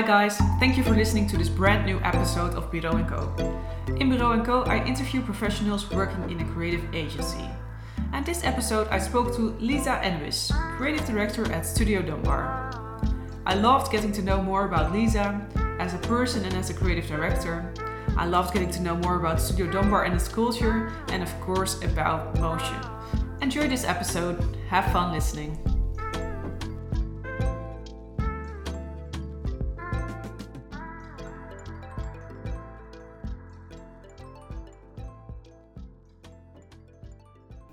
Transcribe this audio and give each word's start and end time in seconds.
Hi 0.00 0.06
guys, 0.06 0.38
thank 0.58 0.78
you 0.78 0.82
for 0.82 0.94
listening 0.94 1.26
to 1.26 1.36
this 1.36 1.50
brand 1.50 1.84
new 1.84 2.00
episode 2.00 2.54
of 2.54 2.72
Bureau 2.72 3.04
& 3.04 3.06
Co. 3.06 3.34
In 3.98 4.08
Bureau 4.08 4.42
& 4.42 4.46
Co, 4.46 4.62
I 4.62 4.82
interview 4.86 5.20
professionals 5.20 5.90
working 5.90 6.30
in 6.30 6.40
a 6.40 6.50
creative 6.54 6.82
agency. 6.94 7.44
And 8.14 8.24
this 8.24 8.42
episode 8.42 8.88
I 8.88 8.98
spoke 8.98 9.36
to 9.36 9.54
Lisa 9.60 10.00
Enebeis, 10.02 10.52
creative 10.78 11.04
director 11.04 11.52
at 11.52 11.66
Studio 11.66 12.00
Dumbar. 12.00 12.72
I 13.44 13.56
loved 13.56 13.92
getting 13.92 14.10
to 14.12 14.22
know 14.22 14.40
more 14.40 14.64
about 14.64 14.90
Lisa 14.90 15.46
as 15.78 15.92
a 15.92 15.98
person 15.98 16.46
and 16.46 16.54
as 16.54 16.70
a 16.70 16.74
creative 16.74 17.06
director. 17.06 17.70
I 18.16 18.24
loved 18.24 18.54
getting 18.54 18.70
to 18.70 18.80
know 18.80 18.96
more 18.96 19.16
about 19.16 19.38
Studio 19.38 19.70
Dumbar 19.70 20.04
and 20.04 20.14
its 20.14 20.28
culture, 20.28 20.90
and 21.08 21.22
of 21.22 21.40
course 21.42 21.78
about 21.84 22.40
motion. 22.40 22.80
Enjoy 23.42 23.68
this 23.68 23.84
episode, 23.84 24.56
have 24.70 24.90
fun 24.94 25.12
listening. 25.12 25.58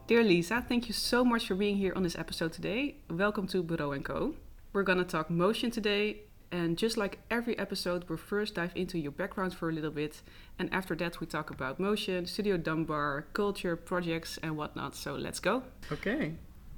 Dear 0.07 0.23
Lisa, 0.23 0.63
thank 0.65 0.87
you 0.87 0.93
so 0.93 1.25
much 1.25 1.47
for 1.47 1.55
being 1.55 1.75
here 1.75 1.91
on 1.93 2.01
this 2.01 2.17
episode 2.17 2.53
today. 2.53 2.95
Welcome 3.09 3.45
to 3.47 3.61
Bureau 3.61 3.93
& 3.99 4.03
Co. 4.03 4.35
We're 4.71 4.83
gonna 4.83 5.03
talk 5.03 5.29
motion 5.29 5.69
today, 5.69 6.21
and 6.49 6.77
just 6.77 6.95
like 6.95 7.19
every 7.29 7.59
episode, 7.59 8.05
we'll 8.07 8.17
first 8.17 8.55
dive 8.55 8.71
into 8.73 8.97
your 8.97 9.11
background 9.11 9.53
for 9.53 9.67
a 9.67 9.73
little 9.73 9.91
bit, 9.91 10.21
and 10.59 10.73
after 10.73 10.95
that 10.95 11.19
we 11.19 11.27
talk 11.27 11.49
about 11.49 11.77
motion, 11.77 12.25
Studio 12.25 12.55
Dumbar, 12.55 13.25
culture, 13.33 13.75
projects, 13.75 14.39
and 14.41 14.55
whatnot. 14.55 14.95
So 14.95 15.15
let's 15.15 15.41
go. 15.41 15.63
Okay. 15.91 16.35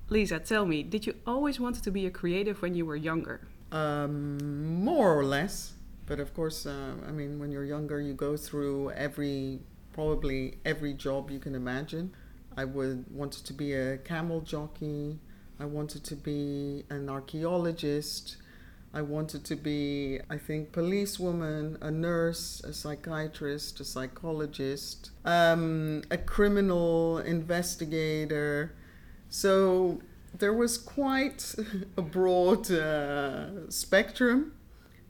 Lisa, 0.09 0.39
tell 0.39 0.65
me, 0.65 0.81
did 0.81 1.05
you 1.05 1.13
always 1.27 1.59
want 1.59 1.83
to 1.83 1.91
be 1.91 2.07
a 2.07 2.11
creative 2.11 2.63
when 2.63 2.73
you 2.73 2.83
were 2.83 2.95
younger? 2.95 3.41
Um, 3.71 4.83
more 4.83 5.13
or 5.13 5.23
less, 5.23 5.73
but 6.07 6.19
of 6.19 6.33
course, 6.33 6.65
uh, 6.65 6.95
I 7.07 7.11
mean, 7.11 7.37
when 7.37 7.51
you're 7.51 7.63
younger, 7.63 8.01
you 8.01 8.15
go 8.15 8.37
through 8.37 8.89
every 8.89 9.59
probably 9.93 10.57
every 10.65 10.93
job 10.93 11.29
you 11.29 11.37
can 11.37 11.53
imagine. 11.53 12.15
I 12.59 12.65
would 12.65 13.05
wanted 13.09 13.45
to 13.45 13.53
be 13.53 13.71
a 13.71 13.97
camel 13.99 14.41
jockey. 14.41 15.17
I 15.61 15.65
wanted 15.65 16.03
to 16.11 16.15
be 16.15 16.83
an 16.89 17.07
archaeologist. 17.09 18.35
I 18.93 19.01
wanted 19.01 19.45
to 19.45 19.55
be, 19.55 20.19
I 20.29 20.37
think, 20.37 20.73
policewoman, 20.73 21.77
a 21.79 21.89
nurse, 21.89 22.61
a 22.65 22.73
psychiatrist, 22.73 23.79
a 23.79 23.85
psychologist, 23.85 25.11
um, 25.23 26.01
a 26.11 26.17
criminal 26.17 27.19
investigator. 27.19 28.73
So 29.29 30.01
there 30.37 30.53
was 30.53 30.77
quite 30.77 31.55
a 31.97 32.01
broad 32.01 32.69
uh, 32.69 33.69
spectrum. 33.69 34.51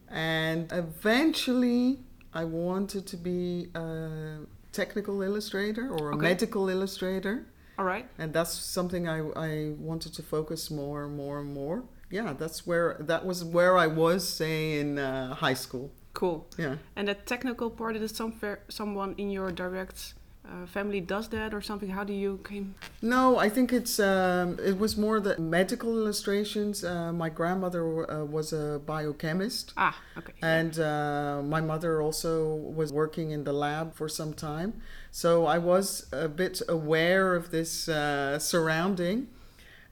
And 0.07 0.71
eventually, 0.71 1.97
I 2.31 2.43
wanted 2.43 3.07
to 3.07 3.17
be 3.17 3.69
a 3.73 4.37
technical 4.71 5.21
illustrator 5.21 5.89
or 5.89 6.11
a 6.11 6.15
Okay. 6.15 6.21
medical 6.29 6.69
illustrator. 6.69 7.45
All 7.77 7.85
right. 7.85 8.05
And 8.17 8.33
that's 8.33 8.51
something 8.53 9.07
I, 9.07 9.19
I 9.35 9.73
wanted 9.79 10.13
to 10.15 10.23
focus 10.23 10.69
more 10.69 11.05
and 11.05 11.15
more 11.15 11.39
and 11.39 11.53
more. 11.53 11.83
Yeah, 12.11 12.33
that's 12.33 12.65
where 12.67 12.97
that 12.99 13.25
was 13.25 13.43
where 13.43 13.77
I 13.77 13.87
was, 13.87 14.27
say, 14.27 14.79
in 14.79 14.97
uh, 14.97 15.35
high 15.35 15.53
school. 15.55 15.91
Cool. 16.13 16.47
Yeah. 16.57 16.75
And 16.95 17.07
that 17.07 17.25
technical 17.25 17.69
part, 17.69 17.95
is 17.95 18.01
it 18.11 18.15
some 18.15 18.33
someone 18.67 19.13
in 19.17 19.29
your 19.29 19.51
direct 19.51 20.13
uh, 20.47 20.65
family 20.65 21.01
does 21.01 21.27
that 21.29 21.53
or 21.53 21.61
something? 21.61 21.89
How 21.89 22.03
do 22.03 22.13
you 22.13 22.39
came? 22.43 22.75
No, 23.01 23.37
I 23.37 23.49
think 23.49 23.71
it's 23.71 23.99
um, 23.99 24.57
it 24.63 24.77
was 24.77 24.97
more 24.97 25.19
the 25.19 25.37
medical 25.37 25.89
illustrations. 25.97 26.83
Uh, 26.83 27.11
my 27.13 27.29
grandmother 27.29 28.09
uh, 28.09 28.25
was 28.25 28.53
a 28.53 28.81
biochemist. 28.85 29.73
Ah, 29.77 29.97
okay. 30.17 30.33
And 30.41 30.79
uh, 30.79 31.41
my 31.43 31.61
mother 31.61 32.01
also 32.01 32.55
was 32.55 32.91
working 32.91 33.31
in 33.31 33.43
the 33.43 33.53
lab 33.53 33.93
for 33.93 34.09
some 34.09 34.33
time. 34.33 34.81
So 35.11 35.45
I 35.45 35.57
was 35.57 36.07
a 36.11 36.27
bit 36.27 36.61
aware 36.67 37.35
of 37.35 37.51
this 37.51 37.89
uh, 37.89 38.39
surrounding. 38.39 39.27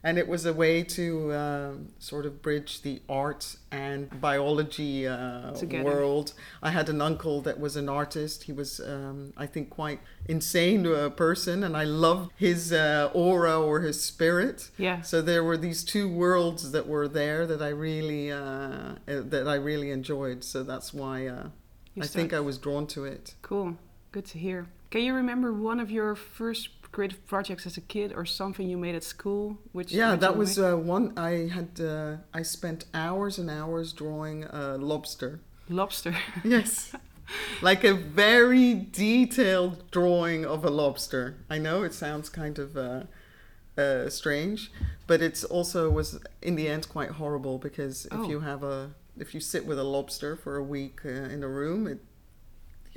And 0.02 0.16
it 0.16 0.28
was 0.28 0.46
a 0.46 0.52
way 0.52 0.84
to 0.84 1.32
uh, 1.32 1.72
sort 1.98 2.24
of 2.24 2.40
bridge 2.40 2.82
the 2.82 3.02
art 3.08 3.56
and 3.72 4.20
biology 4.20 5.08
uh, 5.08 5.52
world. 5.82 6.34
I 6.62 6.70
had 6.70 6.88
an 6.88 7.00
uncle 7.00 7.40
that 7.42 7.58
was 7.58 7.76
an 7.76 7.88
artist. 7.88 8.44
He 8.44 8.52
was, 8.52 8.80
um, 8.80 9.32
I 9.36 9.46
think, 9.46 9.70
quite 9.70 10.00
insane 10.28 10.86
uh, 10.86 11.10
person, 11.10 11.64
and 11.64 11.76
I 11.76 11.82
loved 11.82 12.30
his 12.36 12.72
uh, 12.72 13.10
aura 13.12 13.60
or 13.60 13.80
his 13.80 14.00
spirit. 14.00 14.70
Yeah. 14.78 15.02
So 15.02 15.20
there 15.20 15.42
were 15.42 15.56
these 15.56 15.82
two 15.82 16.08
worlds 16.08 16.70
that 16.70 16.86
were 16.86 17.08
there 17.08 17.44
that 17.46 17.60
I 17.60 17.70
really 17.70 18.30
uh, 18.30 18.38
uh, 18.38 18.94
that 19.06 19.48
I 19.48 19.56
really 19.56 19.90
enjoyed. 19.90 20.44
So 20.44 20.62
that's 20.62 20.94
why 20.94 21.26
uh, 21.26 21.48
I 22.00 22.06
think 22.06 22.32
I 22.32 22.40
was 22.40 22.56
drawn 22.56 22.86
to 22.88 23.04
it. 23.04 23.34
Cool. 23.42 23.76
Good 24.12 24.26
to 24.26 24.38
hear. 24.38 24.68
Can 24.90 25.02
you 25.02 25.12
remember 25.12 25.52
one 25.52 25.80
of 25.80 25.90
your 25.90 26.14
first 26.14 26.77
creative 26.92 27.26
projects 27.26 27.66
as 27.66 27.76
a 27.76 27.80
kid 27.80 28.12
or 28.14 28.24
something 28.26 28.68
you 28.68 28.76
made 28.78 28.94
at 28.94 29.04
school? 29.04 29.58
Which 29.72 29.92
Yeah, 29.92 30.16
that 30.16 30.36
was 30.36 30.58
uh, 30.58 30.74
one. 30.76 31.12
I 31.18 31.48
had 31.48 31.80
uh, 31.80 32.16
I 32.34 32.42
spent 32.42 32.86
hours 32.94 33.38
and 33.38 33.50
hours 33.50 33.92
drawing 33.92 34.44
a 34.44 34.76
lobster. 34.78 35.40
lobster. 35.68 36.14
Yes. 36.44 36.92
Like 37.60 37.84
a 37.84 37.92
very 37.92 38.72
detailed 38.74 39.90
drawing 39.90 40.46
of 40.46 40.64
a 40.64 40.70
lobster. 40.70 41.36
I 41.50 41.58
know 41.58 41.82
it 41.82 41.92
sounds 41.92 42.30
kind 42.30 42.58
of 42.58 42.74
uh, 42.76 43.02
uh, 43.76 44.08
strange, 44.08 44.70
but 45.06 45.20
it's 45.20 45.44
also 45.44 45.90
was 45.90 46.18
in 46.40 46.56
the 46.56 46.68
end 46.68 46.88
quite 46.88 47.10
horrible 47.10 47.58
because 47.58 48.06
if 48.06 48.12
Oh. 48.12 48.28
you 48.30 48.40
have 48.40 48.62
a 48.64 48.90
if 49.18 49.34
you 49.34 49.40
sit 49.40 49.66
with 49.66 49.78
a 49.78 49.84
lobster 49.84 50.36
for 50.36 50.56
a 50.56 50.62
week 50.62 51.00
uh, 51.04 51.08
in 51.34 51.42
a 51.42 51.48
room, 51.48 51.86
it 51.86 51.98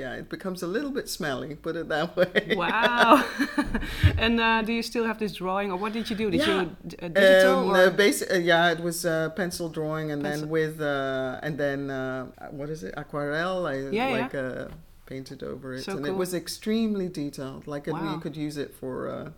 yeah 0.03 0.13
it 0.22 0.28
becomes 0.35 0.59
a 0.67 0.67
little 0.75 0.94
bit 1.00 1.07
smelly. 1.17 1.51
Put 1.67 1.75
it 1.81 1.88
that 1.95 2.07
way. 2.19 2.56
wow. 2.63 3.23
and 4.23 4.35
uh, 4.39 4.62
do 4.67 4.72
you 4.78 4.84
still 4.91 5.06
have 5.12 5.19
this 5.23 5.34
drawing, 5.41 5.67
or 5.72 5.78
what 5.84 5.91
did 5.97 6.06
you 6.09 6.16
do? 6.23 6.28
Did 6.35 6.41
Yeah. 6.41 6.62
you 6.62 6.62
uh, 7.06 7.07
digital 7.22 7.59
Um, 7.59 7.72
or 7.72 7.78
uh, 7.88 7.91
basi- 8.01 8.29
uh, 8.35 8.38
yeah, 8.51 8.72
it 8.75 8.79
was 8.89 8.97
uh, 9.06 9.29
pencil 9.41 9.67
drawing, 9.78 10.07
and 10.13 10.19
Pencil. 10.23 10.41
then 10.41 10.50
with 10.57 10.75
uh, 10.81 11.45
and 11.45 11.53
then 11.63 11.79
uh, 11.89 12.25
what 12.59 12.69
is 12.75 12.81
it? 12.88 12.94
Aquarelle. 13.01 13.62
I 13.73 13.75
Yeah, 13.75 14.07
yeah. 14.09 14.22
like 14.22 14.35
uh, 14.35 14.66
painted 15.12 15.39
over 15.51 15.67
it, 15.75 15.84
So 15.84 15.91
and 15.91 16.06
cool. 16.06 16.13
it 16.13 16.18
was 16.23 16.31
extremely 16.33 17.07
detailed. 17.23 17.63
Like 17.73 17.85
Wow. 17.88 18.13
you 18.13 18.19
could 18.23 18.35
use 18.47 18.57
it 18.66 18.72
for 18.79 18.94
uh, 19.18 19.29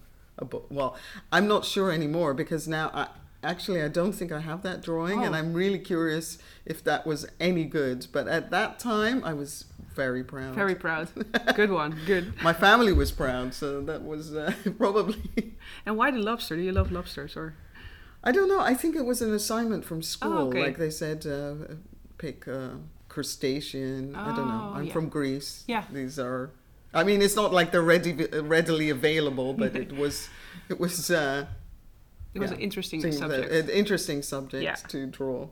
a 0.44 0.46
book. 0.52 0.66
Well, 0.78 0.92
I'm 1.36 1.48
not 1.54 1.64
sure 1.74 1.90
anymore 2.00 2.32
because 2.44 2.64
now 2.80 2.88
I. 2.94 3.06
Actually, 3.54 3.82
I 3.88 3.90
don't 4.00 4.14
think 4.20 4.32
I 4.32 4.40
have 4.40 4.62
that 4.70 4.80
drawing, 4.90 5.20
and 5.26 5.36
Oh. 5.36 5.40
I'm 5.40 5.52
really 5.64 5.82
curious 5.94 6.38
if 6.74 6.78
that 6.90 7.02
was 7.06 7.20
any 7.50 7.66
good. 7.80 8.00
But 8.16 8.26
at 8.38 8.46
that 8.56 8.80
time, 8.80 9.18
I 9.32 9.34
was 9.42 9.52
very 9.96 10.24
proud. 10.24 10.56
very 10.56 10.76
proud? 10.76 11.08
Good 11.56 11.72
one. 11.72 11.98
Good. 12.06 12.42
My 12.44 12.54
family 12.54 12.94
was 12.94 13.12
proud, 13.12 13.54
so 13.54 13.82
that 13.82 14.04
was 14.04 14.36
uh, 14.36 14.54
probably. 14.78 15.54
And 15.86 15.98
why 15.98 16.12
the 16.12 16.20
lobster? 16.20 16.56
Do 16.56 16.62
you 16.62 16.72
love 16.72 16.92
lobsters 16.92 17.36
or? 17.38 17.56
I 18.24 18.32
don't 18.32 18.48
know. 18.48 18.60
I 18.62 18.74
think 18.74 18.96
it 18.96 19.06
was 19.06 19.22
an 19.22 19.34
assignment 19.34 19.84
from 19.86 20.02
school. 20.02 20.34
Oh, 20.34 20.48
okay. 20.48 20.64
Like 20.64 20.78
they 20.78 20.90
said, 20.90 21.26
uh, 21.26 21.56
pick 22.18 22.48
a 22.48 22.78
crustacean. 23.10 24.16
I 24.16 24.36
don't 24.36 24.48
know. 24.48 24.72
Oh, 24.72 24.78
I'm 24.78 24.86
yeah. 24.86 24.94
from 24.94 25.10
Greece. 25.10 25.64
Yeah. 25.68 25.84
These 25.92 26.20
are. 26.20 26.52
I 26.94 27.04
mean, 27.04 27.22
it's 27.22 27.36
not 27.36 27.52
like 27.52 27.72
they're 27.72 27.82
ready, 27.82 28.14
readily 28.42 28.90
available, 28.90 29.54
but 29.54 29.76
it 29.76 29.92
was, 30.02 30.30
it 30.70 30.80
was. 30.80 31.10
Uh, 31.12 31.46
It 32.36 32.40
was 32.40 32.50
Yeah. 32.52 32.58
an 32.58 32.62
interesting 32.64 33.02
that- 33.02 33.14
subject. 33.14 33.52
an 33.52 33.70
interesting 33.70 34.22
subject 34.24 34.64
Yeah. 34.64 34.76
to 34.94 35.06
draw. 35.08 35.50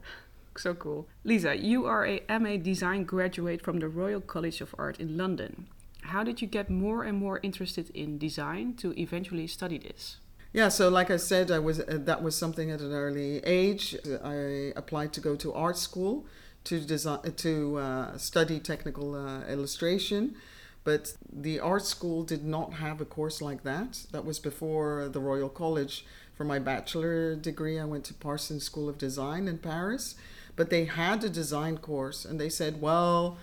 So 0.62 0.76
cool. 0.76 1.08
Lisa, 1.24 1.58
you 1.58 1.88
are 1.88 2.06
a 2.06 2.22
MA 2.30 2.58
Design 2.58 3.04
graduate 3.04 3.64
from 3.64 3.80
the 3.80 3.88
Royal 3.88 4.22
College 4.22 4.62
of 4.62 4.76
Art 4.78 5.00
in 5.00 5.18
London. 5.18 5.66
How 6.04 6.24
did 6.24 6.40
you 6.40 6.48
get 6.48 6.70
more 6.70 7.04
and 7.04 7.18
more 7.18 7.40
interested 7.42 7.90
in 7.96 8.20
design 8.20 8.76
to 8.76 8.94
eventually 8.96 9.48
study 9.48 9.80
this? 9.80 10.18
Yeah, 10.54 10.70
so 10.70 10.88
like 10.88 11.10
I 11.10 11.18
said, 11.18 11.50
I 11.50 11.58
was 11.58 11.80
uh, 11.80 11.98
that 12.02 12.22
was 12.22 12.36
something 12.36 12.70
at 12.70 12.80
an 12.80 12.94
early 12.94 13.40
age. 13.40 13.96
I 14.24 14.72
applied 14.76 15.14
to 15.14 15.22
go 15.22 15.36
to 15.38 15.52
art 15.52 15.80
school 15.80 16.28
to 16.66 16.80
design 16.80 17.34
to 17.38 17.78
uh, 17.78 18.18
study 18.20 18.60
technical 18.60 19.16
uh, 19.16 19.44
illustration, 19.48 20.36
but 20.84 21.16
the 21.32 21.60
art 21.60 21.86
school 21.86 22.22
did 22.24 22.44
not 22.46 22.74
have 22.74 23.02
a 23.02 23.06
course 23.06 23.42
like 23.42 23.64
that. 23.64 24.06
That 24.12 24.26
was 24.26 24.38
before 24.38 25.10
the 25.10 25.22
Royal 25.22 25.50
College. 25.50 26.06
For 26.36 26.46
my 26.46 26.60
bachelor 26.60 27.36
degree, 27.36 27.80
I 27.80 27.86
went 27.86 28.04
to 28.06 28.16
Parsons 28.16 28.64
School 28.64 28.90
of 28.90 28.98
Design 28.98 29.48
in 29.48 29.60
Paris, 29.60 30.16
but 30.56 30.70
they 30.70 30.86
had 30.86 31.24
a 31.24 31.30
design 31.30 31.78
course, 31.78 32.26
and 32.26 32.40
they 32.40 32.50
said, 32.50 32.82
well 32.82 33.38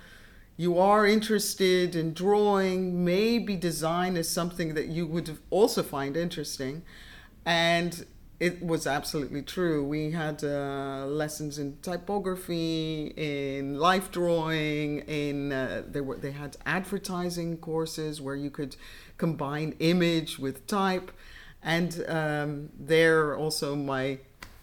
you 0.61 0.77
are 0.77 1.07
interested 1.07 1.95
in 1.95 2.13
drawing, 2.13 3.05
maybe 3.05 3.55
design 3.55 4.17
is 4.17 4.29
something 4.29 4.75
that 4.75 4.89
you 4.89 5.07
would 5.07 5.39
also 5.51 5.85
find 5.85 6.17
interesting. 6.17 6.83
And 7.47 8.05
it 8.41 8.61
was 8.61 8.85
absolutely 8.85 9.43
true. 9.43 9.85
We 9.85 10.11
had 10.11 10.43
uh, 10.43 11.07
lessons 11.07 11.61
in 11.61 11.79
typography, 11.81 13.13
in 13.17 13.79
life 13.79 14.11
drawing, 14.11 14.99
in 15.07 15.53
uh, 15.53 15.85
they 15.89 16.01
were 16.01 16.17
they 16.17 16.33
had 16.33 16.57
advertising 16.67 17.59
courses 17.59 18.21
where 18.21 18.37
you 18.37 18.51
could 18.51 18.77
combine 19.17 19.75
image 19.79 20.39
with 20.39 20.67
type, 20.67 21.11
and 21.63 22.05
um, 22.09 22.71
there 22.79 23.37
also 23.37 23.75
my 23.75 24.19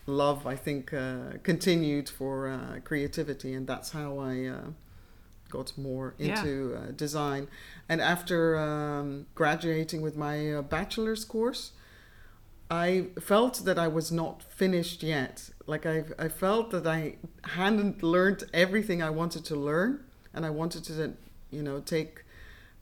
love, 0.08 0.46
I 0.46 0.56
think, 0.56 0.94
uh, 0.94 1.38
continued 1.44 2.10
for 2.10 2.48
uh, 2.48 2.80
creativity, 2.84 3.54
and 3.54 3.66
that's 3.68 3.92
how 3.92 4.20
I 4.20 4.46
uh, 4.46 4.62
got 5.50 5.78
more 5.78 6.14
Yeah. 6.18 6.40
into 6.40 6.76
uh, 6.76 6.92
design. 6.92 7.48
And 7.90 8.02
after 8.02 8.58
um, 8.58 9.26
graduating 9.36 10.02
with 10.02 10.16
my 10.16 10.54
uh, 10.54 10.62
bachelor's 10.62 11.26
course, 11.26 11.72
I 12.70 13.08
felt 13.20 13.64
that 13.66 13.78
I 13.78 13.88
was 13.88 14.12
not 14.12 14.42
finished 14.44 15.04
yet. 15.04 15.50
Like 15.68 15.86
I, 15.86 16.04
I 16.18 16.30
felt 16.30 16.72
that 16.72 16.88
I 16.88 17.18
hadn't 17.44 18.02
learned 18.02 18.44
everything 18.54 19.02
I 19.04 19.10
wanted 19.12 19.46
to 19.46 19.56
learn, 19.56 20.04
and 20.34 20.46
I 20.46 20.50
wanted 20.50 20.84
to, 20.86 21.14
you 21.52 21.62
know, 21.64 21.80
take 21.80 22.24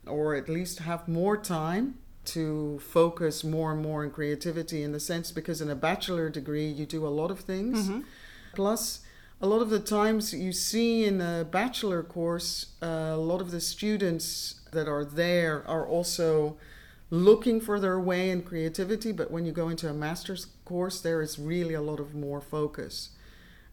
or 0.06 0.34
at 0.34 0.48
least 0.48 0.80
have 0.80 1.08
more 1.08 1.36
time 1.36 1.94
to 2.26 2.78
focus 2.80 3.44
more 3.44 3.72
and 3.72 3.82
more 3.82 4.02
on 4.04 4.10
creativity 4.10 4.82
in 4.82 4.92
the 4.92 5.00
sense 5.00 5.30
because 5.32 5.60
in 5.60 5.70
a 5.70 5.74
bachelor 5.74 6.28
degree 6.30 6.66
you 6.66 6.86
do 6.86 7.06
a 7.06 7.08
lot 7.08 7.30
of 7.30 7.40
things. 7.40 7.88
Mhm. 7.88 8.04
Plus, 8.54 9.00
a 9.40 9.46
lot 9.46 9.60
of 9.60 9.70
the 9.70 9.80
times 9.80 10.32
you 10.32 10.52
see 10.52 11.04
in 11.04 11.20
a 11.20 11.44
bachelor 11.50 12.02
course, 12.02 12.66
uh, 12.82 13.10
a 13.12 13.16
lot 13.16 13.40
of 13.40 13.50
the 13.50 13.60
students 13.60 14.60
that 14.72 14.88
are 14.88 15.04
there 15.04 15.66
are 15.66 15.86
also 15.86 16.56
looking 17.10 17.60
for 17.60 17.78
their 17.78 18.00
way 18.00 18.30
in 18.30 18.42
creativity. 18.42 19.12
But 19.12 19.30
when 19.30 19.44
you 19.44 19.52
go 19.52 19.68
into 19.68 19.88
a 19.88 19.92
master's 19.92 20.46
course, 20.64 21.00
there 21.00 21.20
is 21.20 21.38
really 21.38 21.74
a 21.74 21.82
lot 21.82 22.00
of 22.00 22.14
more 22.14 22.40
focus. 22.40 23.10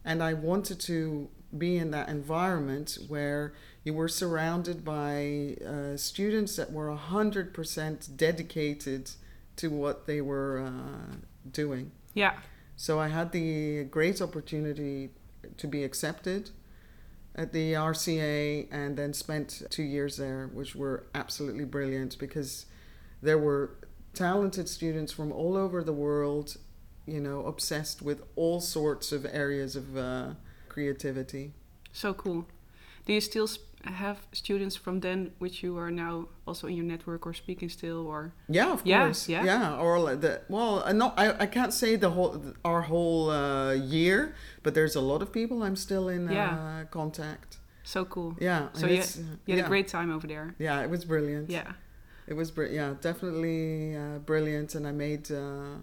And 0.04 0.22
I 0.22 0.34
wanted 0.34 0.80
to 0.82 1.30
be 1.58 1.78
in 1.78 1.92
that 1.92 2.10
environment 2.10 2.98
where 3.08 3.54
you 3.84 3.94
were 3.94 4.08
surrounded 4.08 4.86
by 4.86 5.58
uh, 5.66 5.98
students 5.98 6.56
that 6.56 6.72
were 6.72 6.96
100% 6.96 8.18
dedicated 8.18 9.12
to 9.56 9.70
what 9.70 10.06
they 10.06 10.22
were 10.22 10.64
uh, 10.66 11.16
doing. 11.52 11.92
Yeah. 12.14 12.34
So 12.76 13.00
I 13.00 13.08
had 13.08 13.32
the 13.32 13.84
great 13.86 14.22
opportunity 14.22 15.10
to 15.58 15.68
be 15.68 15.84
accepted 15.84 16.52
at 17.36 17.54
the 17.54 17.74
RCA 17.74 18.68
and 18.72 18.98
then 18.98 19.14
spent 19.14 19.64
two 19.70 19.84
years 19.84 20.18
there, 20.18 20.50
which 20.54 20.76
were 20.76 21.06
absolutely 21.16 21.66
brilliant 21.66 22.18
because 22.20 22.66
there 23.22 23.38
were 23.38 23.78
talented 24.14 24.68
students 24.68 25.12
from 25.12 25.32
all 25.32 25.56
over 25.56 25.84
the 25.84 25.94
world, 25.94 26.58
you 27.06 27.20
know, 27.20 27.46
obsessed 27.46 28.02
with 28.02 28.24
all 28.36 28.60
sorts 28.60 29.12
of 29.12 29.26
areas 29.32 29.76
of 29.76 29.98
uh, 29.98 30.30
creativity. 30.68 31.54
So 31.94 32.14
cool. 32.14 32.48
Do 33.06 33.14
you 33.14 33.22
still 33.22 33.48
have 33.86 34.18
students 34.32 34.76
from 34.76 35.00
then, 35.00 35.32
which 35.40 35.64
you 35.64 35.78
are 35.78 35.90
now 35.92 36.28
also 36.46 36.68
in 36.68 36.76
your 36.76 36.86
network 36.86 37.26
or 37.26 37.34
speaking 37.34 37.70
still, 37.70 38.06
or 38.08 38.34
Yeah, 38.48 38.72
of 38.74 38.82
Yeah, 38.86 39.06
course. 39.06 39.28
yeah. 39.30 39.44
yeah. 39.44 39.78
Or 39.78 40.00
like 40.00 40.22
the 40.22 40.42
well, 40.50 40.84
uh, 40.86 40.92
no, 40.94 41.14
I, 41.18 41.44
I 41.44 41.46
can't 41.48 41.74
say 41.74 41.96
the 41.96 42.10
whole 42.12 42.44
our 42.64 42.82
whole 42.84 43.30
uh, 43.32 43.74
year, 43.74 44.36
but 44.64 44.74
there's 44.74 44.96
a 44.96 45.02
lot 45.02 45.22
of 45.22 45.32
people 45.32 45.64
I'm 45.64 45.76
still 45.76 46.10
in 46.10 46.30
Yeah. 46.32 46.52
uh, 46.54 46.86
contact. 46.92 47.58
so 47.84 48.06
cool? 48.06 48.36
Yeah. 48.40 48.70
So 48.74 48.86
you- 48.88 49.02
uh, 49.02 49.06
You 49.46 49.56
had 49.56 49.60
yeah. 49.60 49.66
a 49.66 49.68
great 49.68 49.88
time 49.88 50.12
over 50.16 50.28
there. 50.28 50.56
Yeah, 50.60 50.84
it 50.84 50.90
was 50.90 51.04
brilliant. 51.06 51.50
Yeah. 51.50 51.74
It 52.28 52.36
was 52.36 52.52
br- 52.52 52.72
yeah, 52.80 52.94
definitely 53.02 53.96
uh, 53.98 54.20
brilliant, 54.20 54.76
and 54.76 54.86
I 54.88 54.92
made 54.92 55.32
uh, 55.32 55.80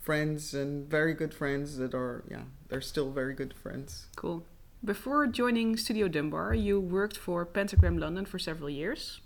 friends 0.00 0.54
and 0.54 0.88
very 0.88 1.14
good 1.14 1.34
friends 1.34 1.76
that 1.78 1.92
are 1.94 2.22
yeah, 2.30 2.44
they're 2.68 2.80
still 2.80 3.10
very 3.10 3.34
good 3.34 3.52
friends. 3.62 4.06
Cool. 4.16 4.42
Before 4.86 5.26
joining 5.26 5.76
Studio 5.76 6.06
Dumbar, 6.06 6.54
you 6.54 6.78
worked 6.78 7.16
for 7.16 7.44
Pentagram 7.44 7.98
London 7.98 8.24
for 8.24 8.38
several 8.38 8.70
years. 8.70 9.20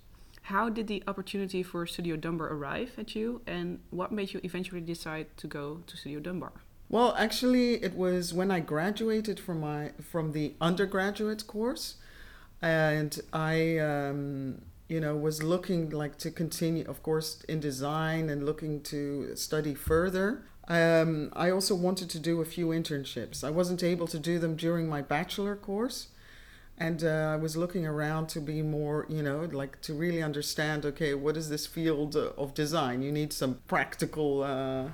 How 0.44 0.70
did 0.70 0.86
the 0.86 1.02
opportunity 1.06 1.62
for 1.62 1.86
Studio 1.86 2.16
Dumbar 2.16 2.46
arrive 2.46 2.92
at 2.96 3.14
you, 3.14 3.42
and 3.46 3.80
what 3.90 4.10
made 4.10 4.32
you 4.32 4.40
eventually 4.42 4.80
decide 4.80 5.26
to 5.36 5.46
go 5.46 5.82
to 5.86 5.98
Studio 5.98 6.18
Dumbar? 6.18 6.52
Well, 6.88 7.14
actually, 7.18 7.74
it 7.84 7.94
was 7.94 8.32
when 8.32 8.50
I 8.50 8.60
graduated 8.60 9.38
from 9.38 9.60
my 9.60 9.92
from 10.00 10.32
the 10.32 10.54
undergraduate 10.62 11.46
course, 11.46 11.96
and 12.62 13.20
I, 13.30 13.76
um, 13.76 14.62
you 14.88 14.98
know, 14.98 15.14
was 15.14 15.42
looking 15.42 15.90
like 15.90 16.16
to 16.24 16.30
continue, 16.30 16.86
of 16.88 17.02
course, 17.02 17.44
in 17.50 17.60
design 17.60 18.30
and 18.30 18.46
looking 18.46 18.80
to 18.84 19.36
study 19.36 19.74
further. 19.74 20.42
Um, 20.68 21.32
I 21.34 21.50
also 21.50 21.74
wanted 21.74 22.10
to 22.10 22.18
do 22.18 22.40
a 22.40 22.44
few 22.44 22.68
internships. 22.68 23.42
I 23.42 23.50
wasn't 23.50 23.82
able 23.82 24.06
to 24.06 24.18
do 24.18 24.38
them 24.38 24.54
during 24.56 24.88
my 24.88 25.02
bachelor 25.02 25.56
course, 25.56 26.08
and 26.78 27.02
uh, 27.02 27.32
I 27.32 27.36
was 27.36 27.56
looking 27.56 27.86
around 27.86 28.28
to 28.30 28.40
be 28.40 28.62
more, 28.62 29.06
you 29.08 29.22
know, 29.22 29.48
like 29.52 29.80
to 29.82 29.94
really 29.94 30.22
understand. 30.22 30.86
Okay, 30.86 31.14
what 31.14 31.36
is 31.36 31.48
this 31.48 31.66
field 31.66 32.16
uh, 32.16 32.30
of 32.38 32.54
design? 32.54 33.02
You 33.02 33.12
need 33.12 33.32
some 33.32 33.60
practical 33.66 34.42
uh, 34.42 34.88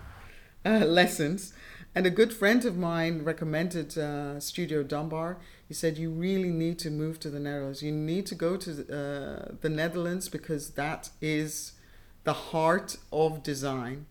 uh, 0.65 0.85
lessons. 0.85 1.53
And 1.95 2.05
a 2.05 2.11
good 2.11 2.33
friend 2.33 2.63
of 2.67 2.77
mine 2.77 3.25
recommended 3.25 3.97
uh, 3.97 4.39
Studio 4.39 4.83
Dumbar. 4.83 5.39
He 5.67 5.73
said, 5.73 5.97
You 5.97 6.11
really 6.11 6.51
need 6.51 6.79
to 6.81 6.91
move 6.91 7.19
to 7.21 7.31
the 7.31 7.41
Netherlands. 7.41 7.83
You 7.83 7.93
need 7.93 8.27
to 8.27 8.35
go 8.35 8.59
to 8.59 8.71
uh, 8.71 9.55
the 9.63 9.71
Netherlands 9.71 10.29
because 10.29 10.71
that 10.73 11.09
is 11.23 11.73
the 12.25 12.35
heart 12.35 12.99
of 13.11 13.43
design. 13.43 14.07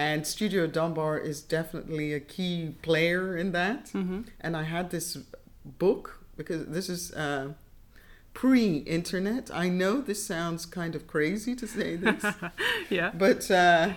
And 0.00 0.26
Studio 0.26 0.66
Dumbar 0.66 1.18
is 1.18 1.42
definitely 1.42 2.14
a 2.14 2.20
key 2.20 2.74
player 2.80 3.36
in 3.36 3.52
that. 3.52 3.84
Mm-hmm. 3.92 4.22
And 4.40 4.56
I 4.56 4.62
had 4.62 4.88
this 4.90 5.18
book 5.62 6.24
because 6.38 6.64
this 6.68 6.88
is 6.88 7.12
uh, 7.12 7.52
pre 8.32 8.78
internet. 8.78 9.50
I 9.52 9.68
know 9.68 10.00
this 10.00 10.24
sounds 10.24 10.64
kind 10.64 10.94
of 10.94 11.06
crazy 11.06 11.54
to 11.54 11.66
say 11.66 11.96
this. 11.96 12.24
yeah. 12.88 13.10
But 13.12 13.50
uh, 13.50 13.92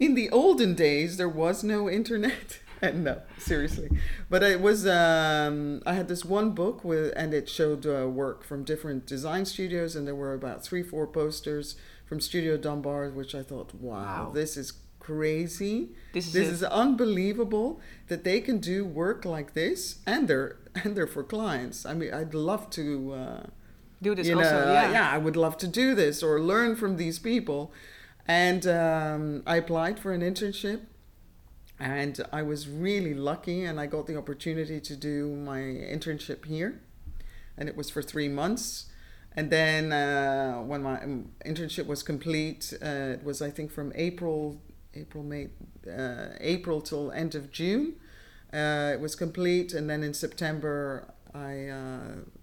in 0.00 0.16
the 0.16 0.28
olden 0.30 0.74
days, 0.74 1.18
there 1.18 1.28
was 1.28 1.62
no 1.62 1.88
internet. 1.88 2.58
And 2.84 3.04
no, 3.04 3.22
seriously. 3.38 3.90
But 4.28 4.42
it 4.42 4.60
was, 4.60 4.88
um, 4.88 5.84
I 5.86 5.94
had 5.94 6.08
this 6.08 6.24
one 6.24 6.50
book 6.50 6.82
with, 6.82 7.12
and 7.14 7.32
it 7.32 7.48
showed 7.48 7.86
uh, 7.86 8.08
work 8.08 8.42
from 8.42 8.64
different 8.64 9.06
design 9.06 9.44
studios, 9.44 9.94
and 9.94 10.04
there 10.04 10.16
were 10.16 10.34
about 10.34 10.64
three, 10.64 10.82
four 10.82 11.06
posters 11.06 11.76
from 12.06 12.18
Studio 12.18 12.56
Dumbar, 12.56 13.10
which 13.10 13.36
I 13.36 13.44
thought, 13.44 13.72
wow, 13.72 14.24
Wow. 14.24 14.30
this 14.34 14.56
is 14.56 14.72
crazy. 15.06 15.76
This 16.12 16.26
is 16.26 16.32
This 16.32 16.48
is 16.48 16.62
unbelievable 16.84 17.68
that 18.08 18.22
they 18.28 18.40
can 18.40 18.58
do 18.58 18.84
work 18.84 19.24
like 19.24 19.50
this, 19.60 19.80
and 20.06 20.28
they're 20.28 20.56
and 20.74 20.96
they're 20.96 21.12
for 21.16 21.24
clients. 21.36 21.84
I 21.90 21.92
mean, 21.94 22.12
I'd 22.20 22.34
love 22.34 22.64
to. 22.78 22.84
Uh, 23.20 23.42
Do 24.02 24.14
this 24.14 24.26
you 24.28 24.36
also. 24.38 24.50
know, 24.50 24.72
yeah. 24.72 24.88
uh, 24.88 24.92
yeah, 24.98 25.08
I 25.16 25.18
would 25.24 25.36
love 25.36 25.56
to 25.64 25.68
do 25.82 25.94
this 26.02 26.22
or 26.22 26.40
learn 26.40 26.76
from 26.76 26.96
these 26.96 27.18
people. 27.30 27.60
And 28.26 28.62
um, 28.66 29.42
I 29.46 29.56
applied 29.62 29.96
for 30.02 30.10
an 30.12 30.22
internship, 30.30 30.80
and 31.78 32.14
I 32.32 32.42
was 32.42 32.60
really 32.68 33.14
lucky, 33.14 33.58
and 33.68 33.80
I 33.80 33.86
got 33.86 34.06
the 34.06 34.16
opportunity 34.16 34.80
to 34.80 34.94
do 34.96 35.34
my 35.50 35.58
internship 35.96 36.40
here, 36.54 36.80
and 37.56 37.68
it 37.68 37.76
was 37.76 37.90
for 37.90 38.02
three 38.02 38.28
months. 38.28 38.86
And 39.34 39.50
then 39.50 39.92
uh, 39.92 40.60
when 40.70 40.82
my 40.82 40.96
um, 41.02 41.32
internship 41.44 41.86
was 41.86 42.02
complete, 42.02 42.62
uh, 42.82 43.16
it 43.16 43.24
was 43.24 43.40
I 43.42 43.50
think 43.50 43.72
from 43.72 43.92
April, 44.08 44.60
April, 44.94 45.24
May, 45.24 45.48
uh, 45.90 46.28
April 46.40 46.80
till 46.80 47.10
end 47.12 47.34
of 47.34 47.50
June. 47.50 47.94
Uh, 48.52 48.90
it 48.92 49.00
was 49.00 49.14
complete, 49.14 49.72
and 49.72 49.88
then 49.88 50.02
in 50.02 50.12
September 50.14 51.12
I 51.34 51.66
uh, 51.66 51.98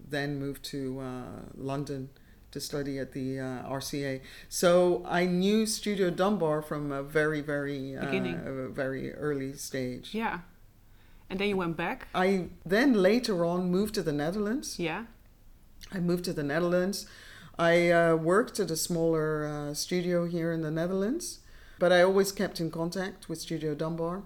then 0.10 0.40
moved 0.40 0.64
to 0.66 1.00
uh, 1.00 1.24
London 1.56 2.10
to 2.52 2.60
study 2.60 2.98
at 2.98 3.12
the 3.14 3.40
uh, 3.40 3.70
RCA. 3.70 4.22
So 4.48 5.04
I 5.08 5.26
knew 5.26 5.66
Studio 5.66 6.10
Dumbar 6.10 6.64
from 6.64 6.92
a 6.92 7.04
very, 7.04 7.42
very, 7.42 7.96
uh, 7.96 8.06
Beginning. 8.06 8.42
a 8.46 8.70
very 8.70 9.14
early 9.14 9.54
stage. 9.54 10.10
Yeah. 10.14 10.40
And 11.30 11.40
then 11.40 11.50
you 11.50 11.58
went 11.58 11.78
back. 11.78 12.08
I 12.16 12.48
then 12.66 12.94
later 12.94 13.46
on 13.46 13.70
moved 13.70 13.94
to 13.96 14.02
the 14.02 14.12
Netherlands. 14.12 14.80
Yeah. 14.80 15.06
I 15.92 16.00
moved 16.00 16.26
to 16.26 16.34
the 16.34 16.44
Netherlands. 16.44 17.06
I 17.58 17.92
uh, 17.92 18.16
worked 18.16 18.60
at 18.60 18.72
a 18.72 18.76
smaller 18.76 19.46
uh, 19.46 19.74
studio 19.74 20.26
here 20.26 20.52
in 20.52 20.62
the 20.62 20.72
Netherlands, 20.72 21.40
but 21.80 21.92
I 21.92 22.02
always 22.04 22.32
kept 22.32 22.60
in 22.60 22.70
contact 22.72 23.30
with 23.30 23.40
Studio 23.40 23.74
Dumbar, 23.76 24.24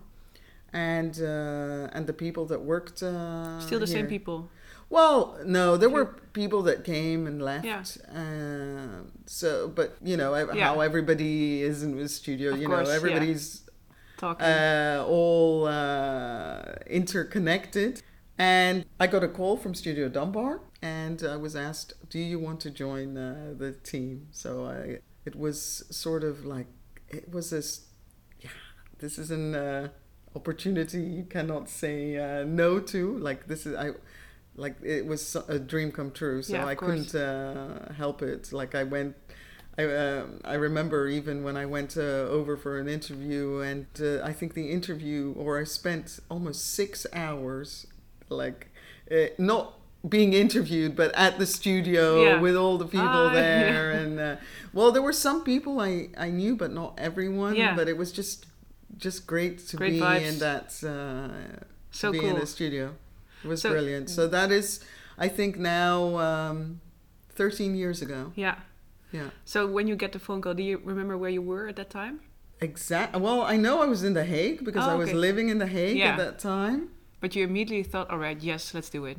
and 0.74 1.19
uh, 1.22 1.95
and 1.95 2.07
the 2.07 2.13
people 2.13 2.45
that 2.48 2.62
worked. 2.62 3.01
Uh, 3.03 3.60
Still 3.60 3.79
the 3.79 3.88
same 3.88 4.07
people. 4.07 4.50
Well, 4.89 5.39
no, 5.45 5.75
there 5.77 5.89
were 5.89 6.05
people 6.33 6.62
that 6.63 6.83
came 6.83 7.25
and 7.25 7.41
left. 7.41 7.65
Yeah. 7.65 7.83
Uh, 8.15 9.03
so, 9.25 9.67
but 9.67 9.95
you 10.03 10.15
know 10.17 10.36
Yeah. 10.36 10.65
how 10.65 10.81
everybody 10.81 11.62
is 11.62 11.81
in 11.83 11.95
the 11.98 12.07
studio. 12.10 12.53
Of 12.53 12.62
you 12.62 12.67
course, 12.67 12.83
know, 12.88 12.89
yeah. 12.91 12.95
everybody's 12.98 13.45
Talking. 14.17 14.45
uh, 14.45 15.03
all 15.07 15.65
uh, 15.67 16.75
interconnected. 16.88 18.01
And 18.38 18.86
I 19.00 19.05
got 19.07 19.24
a 19.24 19.27
call 19.27 19.57
from 19.57 19.75
Studio 19.75 20.10
Dumbar, 20.10 20.60
and 20.81 21.24
I 21.24 21.38
was 21.38 21.55
asked, 21.55 21.93
"Do 22.10 22.17
you 22.19 22.39
want 22.39 22.60
to 22.62 22.72
join 22.72 23.15
uh, 23.17 23.53
the 23.57 23.72
team?" 23.74 24.27
So 24.31 24.65
I, 24.65 25.00
it 25.25 25.36
was 25.36 25.83
sort 25.91 26.24
of 26.24 26.43
like 26.45 26.67
it 27.15 27.32
was 27.32 27.50
this, 27.50 27.82
yeah, 28.41 28.50
this 29.00 29.17
is 29.17 29.32
an 29.32 29.55
uh, 29.55 29.89
opportunity 30.36 31.00
you 31.01 31.24
cannot 31.24 31.70
say 31.70 32.17
uh, 32.17 32.43
no 32.46 32.79
to. 32.79 33.17
Like 33.17 33.48
this 33.48 33.65
is 33.65 33.75
I, 33.75 33.91
like 34.55 34.75
it 34.84 35.05
was 35.05 35.36
a 35.48 35.60
dream 35.60 35.91
come 35.91 36.12
true. 36.12 36.41
So 36.43 36.53
Yeah, 36.53 36.65
I 36.65 36.75
course. 36.75 37.12
couldn't 37.12 37.15
uh, 37.22 37.93
help 37.93 38.22
it. 38.22 38.51
Like 38.53 38.75
I 38.75 38.84
went. 38.84 39.15
I, 39.75 39.86
um, 39.86 40.39
I 40.46 40.53
remember 40.53 41.08
even 41.08 41.43
when 41.43 41.58
I 41.58 41.65
went 41.65 41.98
uh, 41.98 42.01
over 42.01 42.55
for 42.58 42.77
an 42.79 42.88
interview, 42.88 43.60
and 43.60 43.88
uh, 44.00 44.22
I 44.24 44.32
think 44.32 44.53
the 44.53 44.70
interview, 44.70 45.34
or 45.36 45.60
I 45.60 45.63
spent 45.63 46.20
almost 46.29 46.74
six 46.75 47.08
hours, 47.12 47.88
like 48.29 48.70
uh, 49.12 49.27
not 49.39 49.79
being 50.07 50.33
interviewed, 50.33 50.95
but 50.95 51.13
at 51.15 51.39
the 51.39 51.45
studio 51.45 52.24
Yeah. 52.24 52.39
with 52.41 52.55
all 52.55 52.77
the 52.77 52.86
people 52.86 53.07
Ah, 53.07 53.33
there. 53.41 53.91
yeah. 53.91 54.00
And 54.00 54.19
uh, 54.19 54.36
well, 54.74 54.91
there 54.91 55.01
were 55.01 55.13
some 55.13 55.43
people 55.43 55.79
I, 55.79 56.10
I 56.17 56.29
knew, 56.29 56.55
but 56.55 56.72
not 56.74 56.93
everyone. 56.98 57.55
Yeah. 57.55 57.75
But 57.75 57.88
it 57.88 57.98
was 57.98 58.12
just 58.12 58.45
just 58.98 59.25
great 59.25 59.57
to 59.69 59.77
Great 59.77 59.93
be 59.93 60.00
vibes. 60.00 60.22
in 60.33 60.39
that 60.39 60.65
uh, 60.83 61.63
So 61.91 62.07
to 62.07 62.12
be 62.12 62.19
cool. 62.19 62.29
in 62.29 62.39
the 62.39 62.45
studio. 62.45 62.93
It 63.43 63.48
was 63.48 63.62
So- 63.62 63.72
brilliant. 63.72 64.10
So 64.10 64.27
that 64.27 64.51
is, 64.51 64.81
I 65.17 65.27
think 65.29 65.57
now, 65.57 66.17
um, 66.19 66.79
13 67.36 67.75
years 67.75 68.01
ago. 68.01 68.31
Yeah. 68.36 68.55
Yeah. 69.12 69.29
So 69.45 69.65
when 69.67 69.88
you 69.88 69.95
get 69.95 70.12
the 70.12 70.19
phone 70.19 70.41
call, 70.41 70.53
do 70.53 70.62
you 70.63 70.79
remember 70.83 71.17
where 71.17 71.29
you 71.31 71.41
were 71.41 71.67
at 71.67 71.75
that 71.77 71.89
time? 71.89 72.19
Exact. 72.62 73.15
Well, 73.15 73.41
I 73.41 73.57
know 73.57 73.81
I 73.81 73.86
was 73.88 74.03
in 74.03 74.13
The 74.13 74.25
Hague 74.25 74.63
because 74.63 74.86
Oh, 74.86 74.91
I 74.91 74.95
was 74.95 75.10
okay. 75.10 75.17
living 75.17 75.50
in 75.50 75.57
The 75.57 75.67
Hague 75.67 75.98
Yeah. 75.98 76.12
at 76.12 76.17
that 76.17 76.39
time. 76.39 76.89
But 77.19 77.36
you 77.36 77.43
immediately 77.43 77.83
thought, 77.83 78.10
all 78.12 78.17
right, 78.19 78.39
yes, 78.41 78.74
let's 78.74 78.89
do 78.89 79.05
it. 79.05 79.17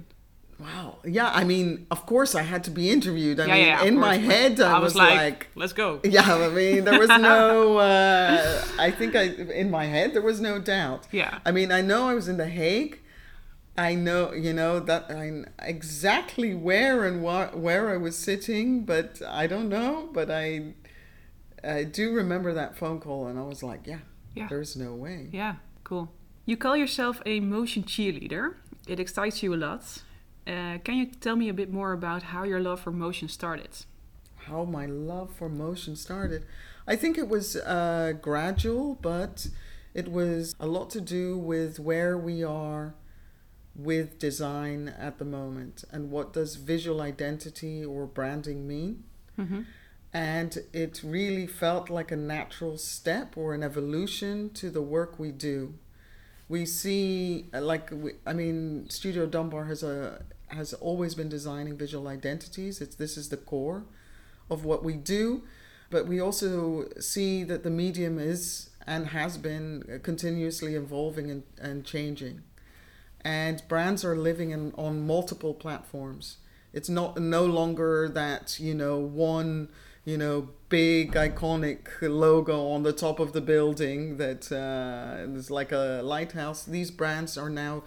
Wow. 0.58 0.98
Yeah. 1.04 1.30
I 1.32 1.44
mean, 1.44 1.86
of 1.90 2.06
course, 2.06 2.34
I 2.34 2.42
had 2.42 2.64
to 2.64 2.70
be 2.70 2.90
interviewed. 2.90 3.40
I 3.40 3.46
yeah, 3.46 3.54
mean, 3.54 3.66
yeah. 3.66 3.84
in 3.84 3.98
my 3.98 4.16
head, 4.16 4.60
I, 4.60 4.76
I 4.76 4.78
was 4.78 4.94
like, 4.94 5.48
let's 5.54 5.72
go. 5.72 6.00
yeah. 6.04 6.34
I 6.34 6.48
mean, 6.48 6.84
there 6.84 6.98
was 6.98 7.08
no. 7.08 7.78
Uh, 7.84 8.64
I 8.78 8.90
think 8.90 9.14
I 9.16 9.22
in 9.62 9.70
my 9.70 9.86
head 9.86 10.14
there 10.14 10.22
was 10.22 10.40
no 10.40 10.58
doubt. 10.60 11.06
Yeah. 11.10 11.38
I 11.44 11.50
mean, 11.50 11.70
I 11.72 11.80
know 11.80 12.08
I 12.08 12.14
was 12.14 12.28
in 12.28 12.36
The 12.36 12.48
Hague. 12.48 13.00
I 13.76 13.94
know, 13.96 14.32
you 14.32 14.52
know, 14.52 14.78
that 14.80 15.10
I 15.10 15.44
exactly 15.66 16.54
where 16.54 17.04
and 17.04 17.22
what 17.22 17.58
where 17.58 17.90
I 17.90 17.96
was 17.96 18.16
sitting, 18.16 18.84
but 18.84 19.20
I 19.26 19.46
don't 19.48 19.68
know. 19.68 20.08
But 20.12 20.30
I, 20.30 20.74
I 21.64 21.82
do 21.84 22.12
remember 22.12 22.52
that 22.54 22.76
phone 22.76 23.00
call, 23.00 23.26
and 23.26 23.38
I 23.38 23.42
was 23.42 23.62
like, 23.62 23.86
yeah, 23.86 23.98
Yeah. 24.34 24.46
there's 24.48 24.76
no 24.76 24.94
way. 24.94 25.28
Yeah, 25.32 25.56
cool. 25.82 26.12
You 26.46 26.56
call 26.56 26.76
yourself 26.76 27.20
a 27.26 27.40
motion 27.40 27.82
cheerleader. 27.82 28.54
It 28.86 29.00
excites 29.00 29.42
you 29.42 29.54
a 29.54 29.56
lot. 29.56 30.02
Uh, 30.46 30.78
can 30.84 30.96
you 30.96 31.06
tell 31.06 31.36
me 31.36 31.48
a 31.48 31.54
bit 31.54 31.72
more 31.72 31.92
about 31.92 32.24
how 32.24 32.44
your 32.44 32.60
love 32.60 32.80
for 32.80 32.92
motion 32.92 33.28
started? 33.28 33.70
How 34.36 34.64
my 34.64 34.86
love 34.86 35.32
for 35.34 35.48
motion 35.48 35.96
started. 35.96 36.44
I 36.86 36.96
think 36.96 37.16
it 37.16 37.28
was 37.28 37.56
uh, 37.56 38.12
gradual, 38.20 38.98
but 39.00 39.46
it 39.94 40.10
was 40.10 40.54
a 40.60 40.66
lot 40.66 40.90
to 40.90 41.00
do 41.00 41.38
with 41.38 41.78
where 41.78 42.18
we 42.18 42.44
are 42.44 42.94
with 43.74 44.18
design 44.18 44.88
at 44.88 45.18
the 45.18 45.24
moment 45.24 45.84
and 45.90 46.10
what 46.10 46.32
does 46.32 46.56
visual 46.56 47.00
identity 47.00 47.84
or 47.84 48.06
branding 48.06 48.68
mean. 48.68 49.04
Mm-hmm. 49.38 49.62
And 50.12 50.58
it 50.72 51.00
really 51.02 51.46
felt 51.46 51.90
like 51.90 52.12
a 52.12 52.16
natural 52.16 52.78
step 52.78 53.36
or 53.36 53.54
an 53.54 53.62
evolution 53.62 54.50
to 54.50 54.70
the 54.70 54.82
work 54.82 55.18
we 55.18 55.32
do. 55.32 55.74
We 56.48 56.66
see, 56.66 57.46
like, 57.52 57.90
we, 57.90 58.12
I 58.26 58.32
mean, 58.32 58.88
Studio 58.90 59.26
Dumbar 59.26 59.64
has 59.64 59.82
a 59.82 60.22
has 60.54 60.72
always 60.74 61.14
been 61.14 61.28
designing 61.28 61.76
visual 61.76 62.08
identities. 62.08 62.80
It's 62.80 62.96
this 62.96 63.16
is 63.16 63.28
the 63.28 63.36
core 63.36 63.84
of 64.50 64.64
what 64.64 64.82
we 64.84 64.94
do, 64.94 65.42
but 65.90 66.06
we 66.06 66.20
also 66.20 66.88
see 67.00 67.44
that 67.44 67.62
the 67.62 67.70
medium 67.70 68.18
is 68.18 68.70
and 68.86 69.08
has 69.08 69.38
been 69.38 70.00
continuously 70.02 70.74
evolving 70.74 71.30
and, 71.30 71.42
and 71.60 71.84
changing 71.84 72.42
and 73.24 73.66
brands 73.68 74.04
are 74.04 74.16
living 74.16 74.50
in, 74.50 74.72
on 74.76 75.06
multiple 75.06 75.54
platforms. 75.54 76.36
It's 76.72 76.88
not 76.88 77.18
no 77.18 77.46
longer 77.46 78.08
that 78.08 78.58
you 78.60 78.74
know 78.74 78.98
one 78.98 79.68
you 80.04 80.18
know 80.18 80.50
big 80.68 81.12
iconic 81.12 81.86
logo 82.02 82.68
on 82.68 82.82
the 82.82 82.92
top 82.92 83.18
of 83.18 83.32
the 83.32 83.40
building 83.40 84.18
that 84.18 84.52
uh, 84.52 85.32
is 85.32 85.50
like 85.50 85.72
a 85.72 86.00
lighthouse. 86.04 86.64
These 86.64 86.90
brands 86.90 87.38
are 87.38 87.48
now 87.48 87.84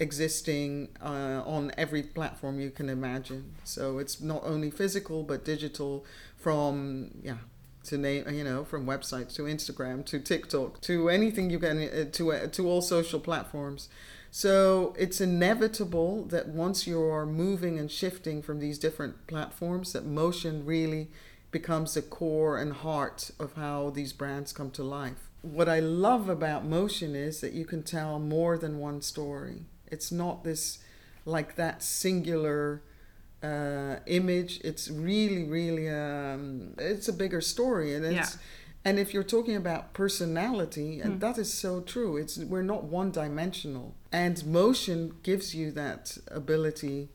existing 0.00 0.88
uh, 1.02 1.42
on 1.44 1.72
every 1.76 2.02
platform 2.02 2.60
you 2.60 2.70
can 2.70 2.88
imagine. 2.88 3.54
So 3.64 3.98
it's 3.98 4.20
not 4.20 4.42
only 4.44 4.70
physical 4.70 5.22
but 5.22 5.44
digital 5.44 6.04
from 6.36 7.10
yeah 7.22 7.38
to 7.84 7.96
name 7.96 8.28
you 8.30 8.44
know 8.44 8.64
from 8.64 8.86
websites 8.86 9.34
to 9.36 9.42
Instagram 9.42 10.04
to 10.06 10.18
TikTok 10.18 10.80
to 10.82 11.08
anything 11.08 11.50
you 11.50 11.58
can 11.58 11.78
uh, 11.82 12.04
to 12.12 12.32
uh, 12.32 12.46
to 12.48 12.68
all 12.68 12.82
social 12.82 13.20
platforms. 13.20 13.88
So 14.30 14.94
it's 14.98 15.20
inevitable 15.20 16.24
that 16.26 16.48
once 16.48 16.86
you're 16.86 17.24
moving 17.24 17.78
and 17.78 17.90
shifting 17.90 18.42
from 18.42 18.60
these 18.60 18.78
different 18.78 19.26
platforms, 19.26 19.94
that 19.94 20.04
motion 20.04 20.66
really 20.66 21.08
becomes 21.50 21.94
the 21.94 22.02
core 22.02 22.58
and 22.58 22.74
heart 22.74 23.30
of 23.40 23.54
how 23.54 23.90
these 23.90 24.12
brands 24.12 24.52
come 24.52 24.70
to 24.72 24.82
life. 24.82 25.30
What 25.40 25.68
I 25.68 25.80
love 25.80 26.28
about 26.28 26.66
motion 26.66 27.14
is 27.14 27.40
that 27.40 27.54
you 27.54 27.64
can 27.64 27.82
tell 27.82 28.18
more 28.18 28.58
than 28.58 28.78
one 28.78 29.00
story. 29.00 29.62
It's 29.90 30.10
not 30.12 30.44
this 30.44 30.78
like 31.24 31.56
that 31.56 31.82
singular 31.82 32.82
uh, 33.42 33.96
image. 34.06 34.60
It's 34.64 34.90
really, 34.90 35.44
really, 35.44 35.88
um, 35.88 36.74
it's 36.78 37.08
a 37.08 37.12
bigger 37.12 37.40
story, 37.40 37.94
and 37.94 38.04
it's. 38.04 38.34
Yeah. 38.34 38.40
And 38.84 38.98
if 38.98 39.12
you're 39.12 39.24
talking 39.24 39.56
about 39.56 39.92
personality, 39.92 41.00
and 41.00 41.14
Hmm. 41.14 41.18
that 41.18 41.36
is 41.38 41.52
so 41.52 41.80
true, 41.80 42.16
it's 42.16 42.38
we're 42.38 42.62
not 42.62 42.84
one 42.84 43.10
dimensional. 43.10 43.94
And 44.12 44.46
motion 44.46 45.16
gives 45.22 45.54
you 45.54 45.70
that 45.72 46.16
ability 46.28 47.08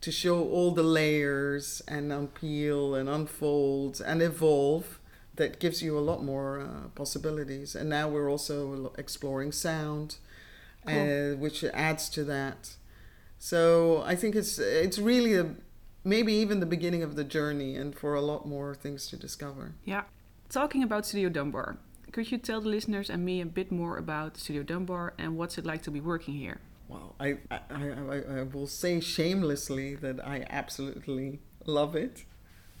to 0.00 0.10
show 0.10 0.42
all 0.48 0.72
the 0.72 0.82
layers 0.82 1.82
and 1.86 2.10
unpeel 2.10 2.98
and 2.98 3.08
unfold 3.08 4.00
and 4.04 4.22
evolve. 4.22 4.98
That 5.36 5.60
gives 5.60 5.82
you 5.82 5.96
a 5.98 6.00
lot 6.10 6.24
more 6.24 6.58
uh, 6.60 6.88
possibilities. 6.94 7.76
And 7.76 7.88
now 7.88 8.08
we're 8.08 8.30
also 8.30 8.92
exploring 8.98 9.52
sound, 9.52 10.16
uh, 10.86 11.36
which 11.36 11.64
adds 11.64 12.08
to 12.10 12.24
that. 12.24 12.76
So 13.38 14.02
I 14.04 14.16
think 14.16 14.34
it's 14.34 14.58
it's 14.58 14.98
really 14.98 15.34
a 15.34 15.54
maybe 16.04 16.32
even 16.32 16.60
the 16.60 16.66
beginning 16.66 17.02
of 17.02 17.16
the 17.16 17.24
journey, 17.24 17.76
and 17.76 17.94
for 17.94 18.14
a 18.14 18.20
lot 18.20 18.46
more 18.46 18.74
things 18.74 19.08
to 19.08 19.16
discover. 19.16 19.74
Yeah. 19.84 20.04
Talking 20.48 20.82
about 20.82 21.06
Studio 21.06 21.28
Dumbar, 21.28 21.78
could 22.12 22.32
you 22.32 22.38
tell 22.38 22.60
the 22.60 22.68
listeners 22.68 23.08
and 23.08 23.24
me 23.24 23.40
a 23.40 23.46
bit 23.46 23.70
more 23.70 23.96
about 23.96 24.36
Studio 24.36 24.64
Dumbar 24.64 25.14
and 25.16 25.36
what's 25.36 25.58
it 25.58 25.64
like 25.64 25.82
to 25.82 25.90
be 25.92 26.00
working 26.00 26.34
here? 26.34 26.60
Well, 26.88 27.14
I, 27.20 27.38
I, 27.50 27.60
I, 27.70 28.22
I 28.38 28.42
will 28.42 28.66
say 28.66 28.98
shamelessly 28.98 29.94
that 29.96 30.18
I 30.26 30.44
absolutely 30.50 31.38
love 31.66 31.94
it. 31.94 32.24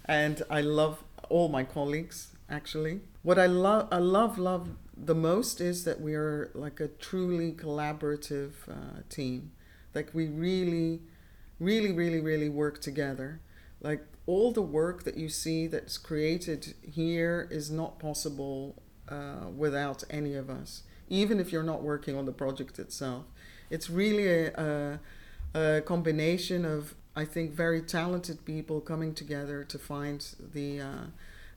And 0.04 0.42
I 0.50 0.62
love 0.62 1.04
all 1.28 1.48
my 1.48 1.62
colleagues, 1.62 2.32
actually. 2.48 3.02
What 3.22 3.38
I 3.38 3.46
love, 3.46 3.86
I 3.92 3.98
love, 3.98 4.36
love 4.36 4.70
the 5.02 5.14
most 5.14 5.60
is 5.60 5.84
that 5.84 6.00
we 6.00 6.14
are 6.14 6.50
like 6.54 6.80
a 6.80 6.88
truly 6.88 7.52
collaborative 7.52 8.52
uh, 8.68 9.02
team. 9.08 9.52
Like 9.94 10.10
we 10.12 10.28
really, 10.28 11.00
really, 11.58 11.92
really, 11.92 12.20
really 12.20 12.48
work 12.48 12.80
together. 12.80 13.40
Like 13.80 14.04
all 14.26 14.52
the 14.52 14.62
work 14.62 15.04
that 15.04 15.16
you 15.16 15.28
see 15.28 15.66
that's 15.66 15.98
created 15.98 16.74
here 16.82 17.48
is 17.50 17.70
not 17.70 17.98
possible 17.98 18.82
uh, 19.08 19.48
without 19.56 20.04
any 20.10 20.34
of 20.34 20.50
us, 20.50 20.82
even 21.08 21.40
if 21.40 21.50
you're 21.50 21.62
not 21.62 21.82
working 21.82 22.16
on 22.16 22.26
the 22.26 22.32
project 22.32 22.78
itself. 22.78 23.24
It's 23.70 23.88
really 23.88 24.28
a, 24.28 24.98
a, 25.54 25.58
a 25.58 25.80
combination 25.80 26.64
of, 26.64 26.94
I 27.16 27.24
think, 27.24 27.52
very 27.52 27.80
talented 27.80 28.44
people 28.44 28.80
coming 28.80 29.14
together 29.14 29.64
to 29.64 29.78
find 29.78 30.24
the 30.52 30.80
uh, 30.80 31.04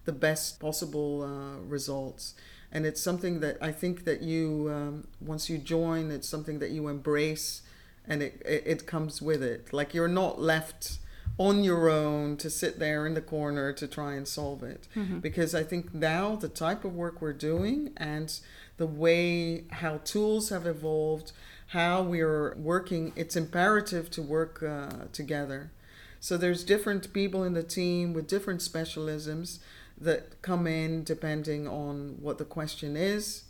the 0.06 0.12
best 0.12 0.60
possible 0.60 1.24
uh, 1.24 1.62
results. 1.62 2.34
And 2.74 2.86
it's 2.86 3.02
something 3.02 3.40
that 3.40 3.58
I 3.62 3.72
think 3.72 4.04
that 4.04 4.22
you, 4.24 4.70
um, 4.74 5.08
once 5.22 5.50
you 5.50 5.58
join, 5.60 6.12
it's 6.12 6.28
something 6.28 6.60
that 6.60 6.72
you 6.72 6.90
embrace, 6.90 7.62
and 8.08 8.22
it, 8.24 8.42
it 8.46 8.64
it 8.66 8.86
comes 8.88 9.22
with 9.22 9.42
it. 9.44 9.72
Like 9.72 9.94
you're 9.94 10.16
not 10.24 10.42
left 10.42 10.98
on 11.38 11.64
your 11.64 11.90
own 11.90 12.38
to 12.38 12.50
sit 12.50 12.80
there 12.80 13.08
in 13.08 13.14
the 13.14 13.22
corner 13.22 13.74
to 13.74 13.88
try 13.88 14.14
and 14.14 14.28
solve 14.28 14.64
it. 14.64 14.88
Because 15.20 15.56
I 15.56 15.64
think 15.64 15.94
now 15.94 16.36
the 16.36 16.50
type 16.50 16.84
of 16.86 16.94
work 16.96 17.22
we're 17.22 17.34
doing 17.34 17.92
and 17.98 18.40
the 18.78 18.86
way 18.86 19.66
how 19.72 19.98
tools 20.04 20.50
have 20.50 20.66
evolved, 20.68 21.32
how 21.68 22.04
we 22.04 22.22
are 22.22 22.56
working, 22.58 23.14
it's 23.16 23.36
imperative 23.36 24.10
to 24.12 24.22
work 24.22 24.62
uh, 24.64 25.06
together. 25.12 25.72
So 26.20 26.38
there's 26.38 26.64
different 26.64 27.12
people 27.14 27.44
in 27.44 27.54
the 27.54 27.64
team 27.64 28.14
with 28.14 28.28
different 28.28 28.62
specialisms 28.62 29.60
that 30.04 30.42
come 30.42 30.68
in 30.68 31.04
depending 31.04 31.68
on 31.68 32.18
what 32.22 32.38
the 32.38 32.46
question 32.46 32.96
is. 32.96 33.44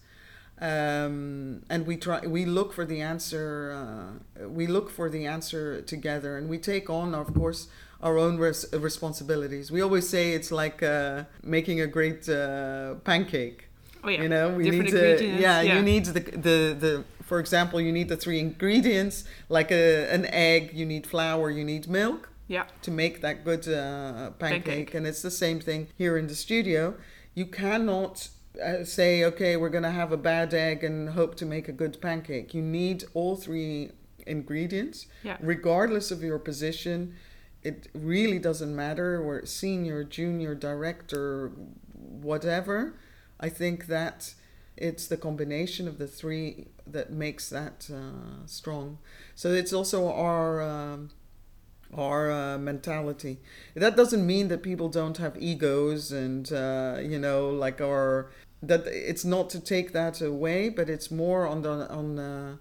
Um, 0.62 1.64
and 1.70 1.86
we 1.88 1.98
try 1.98 2.20
we 2.26 2.46
look 2.46 2.74
for 2.74 2.86
the 2.86 3.02
answer 3.02 3.74
uh, 3.76 4.48
we 4.48 4.68
look 4.68 4.90
for 4.92 5.10
the 5.10 5.26
answer 5.26 5.82
together 5.82 6.38
and 6.38 6.48
we 6.48 6.58
take 6.60 6.90
on 6.92 7.16
of 7.16 7.34
course 7.34 7.68
our 8.02 8.18
own 8.20 8.38
res- 8.38 8.72
responsibilities 8.72 9.72
we 9.72 9.82
always 9.82 10.08
say 10.08 10.34
it's 10.34 10.52
like 10.52 10.84
uh, 10.84 11.24
making 11.44 11.82
a 11.82 11.88
great 11.88 12.30
uh, 12.30 12.94
pancake 13.04 13.68
Oh 14.04 14.10
yeah, 14.10 14.22
you 14.22 14.30
know 14.30 14.50
we 14.52 14.64
different 14.66 14.86
need 14.86 14.92
to 14.92 15.12
ingredients. 15.12 15.42
yeah, 15.42 15.62
you 15.62 15.82
need 15.82 16.06
the, 16.06 16.20
the 16.22 16.58
the 16.86 17.04
for 17.24 17.40
example 17.40 17.82
you 17.82 17.92
need 17.92 18.08
the 18.08 18.18
three 18.18 18.40
ingredients 18.40 19.24
like 19.50 19.72
a, 19.72 20.08
an 20.14 20.26
egg 20.28 20.72
you 20.74 20.86
need 20.86 21.08
flour 21.08 21.50
you 21.50 21.64
need 21.66 21.90
milk 21.90 22.30
Yeah. 22.48 22.66
to 22.82 22.92
make 22.92 23.22
that 23.22 23.44
good 23.46 23.68
uh, 23.68 24.32
pancake. 24.32 24.66
Pancake. 24.66 24.94
And 24.94 25.08
it's 25.08 25.22
the 25.22 25.32
same 25.32 25.60
thing 25.60 25.88
here 25.98 26.18
in 26.18 26.28
the 26.28 26.36
studio. 26.36 26.96
You 27.36 27.46
cannot 27.46 28.30
uh, 28.64 28.84
say, 28.84 29.24
okay, 29.24 29.56
we're 29.58 29.70
going 29.70 29.84
to 29.84 29.92
have 29.92 30.12
a 30.12 30.18
bad 30.18 30.54
egg 30.54 30.84
and 30.84 31.10
hope 31.10 31.36
to 31.36 31.46
make 31.46 31.68
a 31.68 31.72
good 31.72 32.00
pancake. 32.02 32.54
You 32.54 32.62
need 32.62 33.06
all 33.14 33.36
three 33.36 33.92
ingredients, 34.28 35.08
Yeah. 35.24 35.38
regardless 35.42 36.12
of 36.12 36.22
your 36.22 36.40
position. 36.40 37.16
It 37.64 37.88
really 37.94 38.40
doesn't 38.40 38.76
matter, 38.76 39.22
or 39.22 39.46
senior, 39.46 40.04
junior, 40.04 40.54
director, 40.54 41.52
whatever. 41.94 42.96
I 43.40 43.50
think 43.50 43.88
that 43.88 44.36
it's 44.78 45.08
the 45.08 45.18
combination 45.18 45.88
of 45.88 45.98
the 45.98 46.08
three 46.08 46.68
that 46.86 47.12
makes 47.12 47.50
that 47.50 47.90
uh, 47.94 48.46
strong. 48.46 48.98
So 49.36 49.52
it's 49.52 49.74
also 49.74 50.12
our 50.12 50.62
um, 50.62 51.10
our 51.96 52.32
uh, 52.32 52.58
mentality. 52.58 53.40
That 53.76 53.96
doesn't 53.96 54.26
mean 54.26 54.48
that 54.50 54.64
people 54.64 54.90
don't 54.90 55.18
have 55.18 55.36
egos 55.42 56.12
and 56.12 56.52
uh, 56.52 56.98
you 57.02 57.20
know 57.20 57.50
like 57.50 57.82
our 57.82 58.30
that 58.62 58.88
it's 58.88 59.26
not 59.26 59.50
to 59.52 59.60
take 59.60 59.92
that 59.94 60.22
away, 60.22 60.70
but 60.70 60.90
it's 60.90 61.12
more 61.12 61.48
on 61.48 61.62
the 61.62 61.90
on 61.90 62.20
uh, 62.20 62.56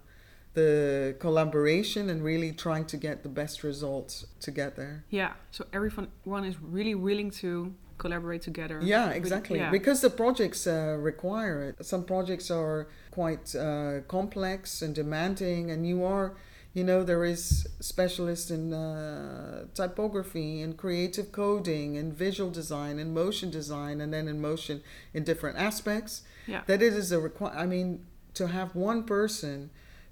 the 0.53 1.15
collaboration 1.19 2.09
and 2.09 2.23
really 2.23 2.51
trying 2.51 2.85
to 2.85 2.97
get 2.97 3.23
the 3.23 3.29
best 3.29 3.63
results 3.63 4.25
together. 4.39 5.03
Yeah. 5.09 5.33
So 5.51 5.65
everyone 5.73 6.09
one 6.23 6.45
is 6.45 6.61
really 6.61 6.95
willing 6.95 7.31
to 7.41 7.73
collaborate 7.97 8.41
together. 8.41 8.79
Yeah, 8.83 9.07
with- 9.07 9.17
exactly. 9.17 9.59
yeah. 9.59 9.71
Because 9.71 10.01
the 10.01 10.09
projects 10.09 10.67
uh, 10.67 10.97
require 10.99 11.63
it. 11.69 11.85
Some 11.85 12.03
projects 12.03 12.51
are 12.51 12.87
quite 13.11 13.55
uh, 13.55 14.01
complex 14.07 14.81
and 14.81 14.93
demanding, 14.93 15.71
and 15.71 15.87
you 15.87 16.03
are, 16.03 16.33
you 16.73 16.83
know, 16.83 17.03
there 17.03 17.23
is 17.23 17.67
specialists 17.79 18.49
in 18.49 18.73
uh, 18.73 19.65
typography 19.75 20.61
and 20.61 20.75
creative 20.75 21.31
coding 21.31 21.97
and 21.97 22.13
visual 22.13 22.49
design 22.49 22.97
and 22.99 23.13
motion 23.13 23.49
design, 23.51 24.01
and 24.01 24.11
then 24.13 24.27
in 24.27 24.41
motion 24.41 24.81
in 25.13 25.23
different 25.23 25.57
aspects. 25.57 26.23
Yeah. 26.47 26.61
That 26.65 26.81
it 26.81 26.93
is 26.93 27.11
a 27.11 27.19
require. 27.19 27.53
I 27.55 27.65
mean, 27.65 28.05
to 28.33 28.47
have 28.47 28.75
one 28.75 29.03
person 29.03 29.69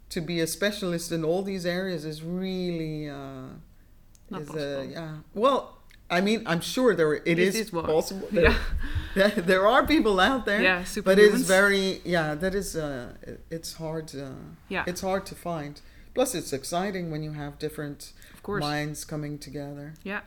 to 0.10 0.22
be 0.22 0.40
a 0.40 0.48
specialist 0.48 1.12
in 1.12 1.24
all 1.26 1.42
these 1.42 1.66
areas 1.66 2.06
is 2.06 2.22
really. 2.22 3.10
Uh, 3.10 3.48
Not 4.30 4.42
is 4.42 4.48
possible. 4.48 4.80
uh, 4.80 4.84
yeah. 4.84 5.14
Well, 5.34 5.78
I 6.10 6.22
mean, 6.22 6.44
I'm 6.46 6.62
sure 6.62 6.94
there 6.96 7.14
it 7.16 7.24
It 7.26 7.40
is, 7.40 7.56
is 7.56 7.70
possible. 7.72 8.28
There, 8.32 8.56
Yeah. 9.16 9.28
there 9.52 9.66
are 9.68 9.86
people 9.88 10.20
out 10.20 10.46
there, 10.46 10.62
Yeah. 10.62 10.86
but 11.04 11.18
it's 11.20 11.42
very 11.42 12.02
yeah. 12.06 12.36
That 12.36 12.54
is 12.54 12.76
uh, 12.76 13.14
it's 13.50 13.74
hard. 13.74 14.14
Uh, 14.16 14.30
Yeah. 14.70 14.84
it's 14.88 15.02
hard 15.02 15.26
to 15.26 15.36
find. 15.36 15.82
Plus, 16.14 16.36
it's 16.36 16.52
exciting 16.54 17.10
when 17.12 17.24
you 17.24 17.32
have 17.34 17.58
different 17.60 18.14
minds 18.48 19.06
coming 19.06 19.38
together. 19.40 19.94
Yeah, 20.04 20.22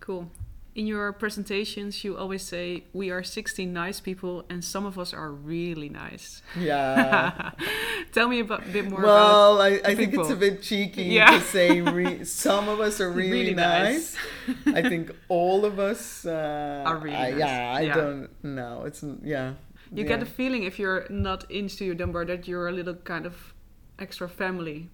cool. 0.00 0.30
In 0.74 0.88
your 0.88 1.12
presentations, 1.12 2.02
you 2.02 2.16
always 2.16 2.42
say 2.42 2.82
we 2.92 3.08
are 3.10 3.22
16 3.22 3.72
nice 3.72 4.00
people, 4.00 4.44
and 4.50 4.62
some 4.64 4.84
of 4.84 4.98
us 4.98 5.14
are 5.14 5.30
really 5.30 5.88
nice. 5.88 6.42
Yeah. 6.58 7.52
Tell 8.12 8.28
me 8.28 8.40
about, 8.40 8.66
a 8.66 8.70
bit 8.70 8.90
more 8.90 8.98
about. 8.98 9.06
well, 9.06 9.62
I, 9.62 9.80
I 9.84 9.94
think 9.94 10.14
it's 10.14 10.30
a 10.30 10.36
bit 10.36 10.62
cheeky 10.62 11.04
Yeah. 11.04 11.30
to 11.30 11.40
say 11.40 11.80
re- 11.80 12.24
some 12.24 12.68
of 12.68 12.80
us 12.80 13.00
are 13.00 13.10
really, 13.20 13.30
Really 13.30 13.54
nice. 13.54 14.16
I 14.66 14.82
think 14.82 15.12
all 15.28 15.64
of 15.64 15.78
us 15.78 16.26
uh, 16.26 16.82
Are 16.84 16.98
really 16.98 17.16
I- 17.16 17.30
nice. 17.30 17.38
Yeah, 17.38 17.72
I 17.76 17.80
Yeah. 17.82 17.94
don't 17.94 18.28
know. 18.42 18.82
It's 18.84 19.02
yeah. 19.22 19.54
You 19.92 20.02
yeah. 20.02 20.08
get 20.08 20.20
the 20.20 20.26
feeling 20.26 20.64
if 20.64 20.78
you're 20.80 21.06
not 21.08 21.48
in 21.50 21.68
Studio 21.68 21.94
Dumbar 21.94 22.24
that 22.24 22.48
you're 22.48 22.66
a 22.66 22.72
little 22.72 22.94
kind 22.94 23.26
of 23.26 23.54
extra 24.00 24.28
family 24.28 24.90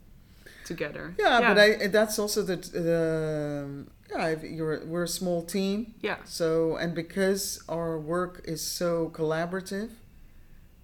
together. 0.71 1.15
Yeah, 1.19 1.41
but 1.49 1.59
I 1.59 1.87
that's 1.99 2.19
also 2.23 2.41
the 2.51 2.57
the 2.57 3.87
yeah 4.13 4.27
if 4.37 4.41
you're 4.43 4.77
we're 4.93 5.09
a 5.13 5.15
small 5.21 5.41
team 5.43 5.95
Yeah, 6.09 6.19
so 6.25 6.77
and 6.83 6.95
because 6.95 7.43
our 7.69 7.99
work 7.99 8.35
is 8.55 8.63
so 8.81 9.11
collaborative 9.19 9.91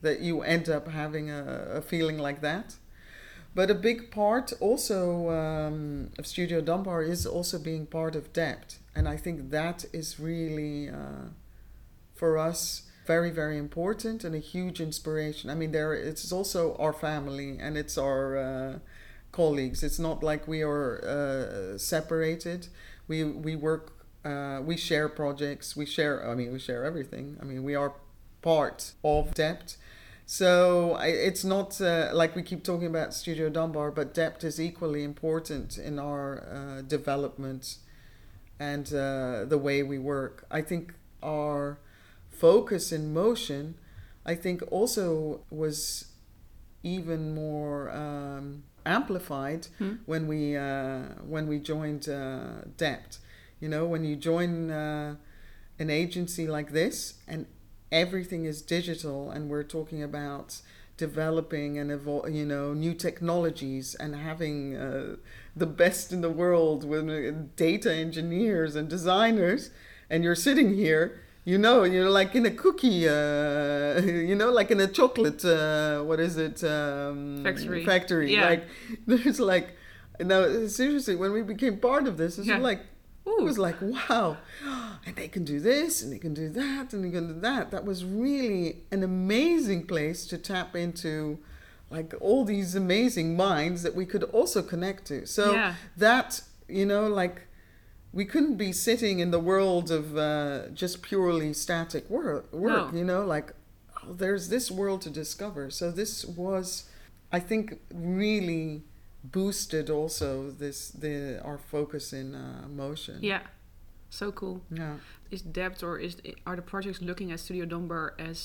that 0.03 0.21
you 0.27 0.43
end 0.43 0.69
up 0.77 0.85
having 1.03 1.27
a, 1.31 1.43
a 1.79 1.83
feeling 1.93 2.19
like 2.19 2.41
that. 2.41 2.77
But 3.55 3.71
a 3.71 3.79
big 3.91 4.11
part 4.11 4.53
also 4.61 5.31
um, 5.41 6.11
of 6.19 6.27
Studio 6.27 6.61
Dumbar 6.61 7.03
is 7.03 7.27
also 7.27 7.59
being 7.59 7.87
part 7.87 8.15
of 8.15 8.25
DEPT, 8.33 8.79
and 8.97 9.09
I 9.15 9.17
think 9.17 9.37
that 9.51 9.79
is 9.93 10.21
really 10.21 10.91
uh, 10.91 11.27
for 12.15 12.37
us 12.49 12.83
very 13.07 13.31
very 13.31 13.57
important 13.57 14.25
and 14.25 14.35
a 14.35 14.45
huge 14.55 14.79
inspiration. 14.89 15.49
I 15.49 15.55
mean, 15.55 15.73
there 15.73 15.95
it's 15.95 16.33
also 16.33 16.61
our 16.85 16.93
family 16.93 17.51
and 17.65 17.73
it's 17.83 17.97
our 17.97 18.23
uh, 18.49 18.79
colleagues. 19.37 19.83
It's 19.83 19.99
not 19.99 20.23
like 20.23 20.49
we 20.49 20.63
are 20.63 20.89
uh, 21.05 21.79
separated. 21.79 22.69
We 23.09 23.25
we 23.25 23.55
work. 23.57 23.85
Uh, 24.25 24.61
we 24.71 24.77
share 24.77 25.09
projects. 25.09 25.77
We 25.77 25.87
share. 25.87 26.15
I 26.31 26.35
mean, 26.35 26.53
we 26.53 26.59
share 26.59 26.85
everything. 26.85 27.37
I 27.41 27.45
mean, 27.45 27.63
we 27.63 27.75
are 27.75 27.93
part 28.43 28.93
of 29.05 29.35
DEPT. 29.35 29.77
So 30.29 30.95
I, 30.95 31.07
it's 31.09 31.45
not 31.45 31.81
uh, 31.81 32.11
like 32.13 32.35
we 32.35 32.43
keep 32.43 32.65
talking 32.65 32.89
about 32.89 33.15
Studio 33.15 33.49
Dumbar, 33.49 33.91
but 33.93 34.15
DEPT 34.15 34.45
is 34.45 34.61
equally 34.61 35.05
important 35.05 35.79
in 35.79 35.99
our 35.99 36.43
uh, 36.43 36.83
development 36.83 37.79
and 38.59 38.87
uh, 38.93 39.45
the 39.45 39.59
way 39.59 39.83
we 39.83 39.99
work. 39.99 40.47
I 40.51 40.63
think 40.63 40.95
our 41.23 41.79
focus 42.31 42.93
in 42.93 43.13
motion, 43.13 43.77
I 44.25 44.35
think 44.35 44.63
also 44.71 45.41
was 45.51 46.07
even 46.83 47.35
more 47.35 47.91
um, 47.91 48.65
amplified 48.87 49.69
Hmm. 49.79 49.95
when 50.07 50.27
we 50.29 50.57
uh, 50.57 51.03
when 51.35 51.47
we 51.49 51.59
joined 51.59 52.09
uh, 52.09 52.63
DEPT. 52.77 53.19
You 53.61 53.69
know, 53.69 53.85
when 53.87 54.05
you 54.05 54.17
join 54.17 54.71
uh, 54.71 55.17
an 55.79 55.91
agency 55.91 56.47
like 56.47 56.73
this 56.73 57.15
and 57.29 57.47
everything 57.93 58.45
is 58.45 58.63
digital 58.63 59.31
and 59.31 59.49
we're 59.51 59.63
talking 59.63 60.03
about 60.03 60.61
developing 60.97 61.79
and 61.79 61.91
evol- 61.91 62.33
you 62.33 62.45
know 62.47 62.73
new 62.75 62.95
technologies 62.95 63.95
and 63.95 64.15
having 64.17 64.77
uh, 64.77 65.17
the 65.55 65.67
best 65.67 66.13
in 66.13 66.21
the 66.23 66.31
world 66.31 66.85
with 66.85 67.09
uh, 67.09 67.33
data 67.57 67.93
engineers 67.95 68.75
and 68.77 68.89
designers 68.89 69.71
and 70.11 70.25
you're 70.25 70.35
sitting 70.35 70.75
here 70.75 71.21
you 71.51 71.57
know 71.65 71.85
you're 71.85 72.11
like 72.21 72.35
in 72.35 72.45
a 72.53 72.55
cookie 72.65 73.09
uh, 73.09 74.01
you 74.31 74.35
know 74.41 74.51
like 74.51 74.71
in 74.75 74.81
a 74.81 74.89
chocolate 74.99 75.43
uh, 75.45 76.03
what 76.09 76.19
is 76.21 76.37
it 76.47 76.59
um, 76.65 77.43
Factory. 77.49 77.85
factory 77.85 78.29
Yeah. 78.35 78.47
like 78.51 78.63
there's 79.07 79.41
like 79.55 79.69
no 80.35 80.67
seriously 80.67 81.15
when 81.23 81.33
we 81.33 81.43
became 81.55 81.77
part 81.79 82.05
of 82.11 82.15
this 82.17 82.33
it's 82.39 82.49
Yeah. 82.49 82.59
like 82.71 82.81
it 83.39 83.43
was 83.51 83.59
like 83.59 83.77
wow 83.81 84.37
and 85.07 85.15
they 85.21 85.29
can 85.29 85.45
do 85.45 85.59
this 85.61 86.03
and 86.03 86.09
they 86.13 86.19
can 86.27 86.35
do 86.35 86.49
that 86.63 86.93
and 86.93 87.05
they 87.05 87.11
can 87.11 87.27
do 87.35 87.41
that 87.49 87.71
that 87.71 87.85
was 87.91 88.05
really 88.05 88.67
an 88.95 89.03
amazing 89.03 89.87
place 89.87 90.27
to 90.31 90.37
tap 90.39 90.75
into 90.85 91.39
like 91.97 92.11
all 92.21 92.45
these 92.45 92.75
amazing 92.75 93.37
minds 93.37 93.83
that 93.85 93.95
we 93.95 94.05
could 94.13 94.25
also 94.39 94.61
connect 94.73 95.05
to 95.07 95.17
so 95.27 95.45
Yeah. 95.55 95.75
that 95.97 96.29
you 96.69 96.87
know 96.87 97.05
like 97.23 97.37
we 98.19 98.25
couldn't 98.33 98.57
be 98.57 98.73
sitting 98.73 99.17
in 99.25 99.31
the 99.37 99.43
world 99.53 99.91
of 99.91 100.05
uh, 100.17 100.69
just 100.83 101.03
purely 101.03 101.53
static 101.53 102.05
work, 102.09 102.45
work 102.53 102.93
No. 102.93 102.99
you 102.99 103.05
know? 103.11 103.23
Like 103.35 103.49
oh, 104.03 104.13
there's 104.23 104.49
this 104.49 104.67
world 104.71 105.01
to 105.07 105.11
discover. 105.23 105.63
So 105.71 105.85
this 106.01 106.25
was 106.25 106.69
i 107.39 107.41
think 107.51 107.65
really 107.93 108.83
boosted 109.39 109.87
also 109.99 110.29
this 110.63 110.79
the 111.03 111.17
our 111.49 111.59
focus 111.75 112.05
in 112.21 112.27
uh, 112.35 112.67
motion. 112.85 113.17
Yeah, 113.33 113.43
so 114.19 114.27
cool. 114.41 114.57
yeah. 114.71 114.95
Is 115.35 115.43
DEPT 115.43 115.83
or 115.83 115.95
is 116.07 116.15
are 116.49 116.57
the 116.61 116.67
projects 116.73 117.01
looking 117.03 117.29
at 117.33 117.39
Studio 117.41 117.65
Dumbar 117.73 118.15
as 118.31 118.39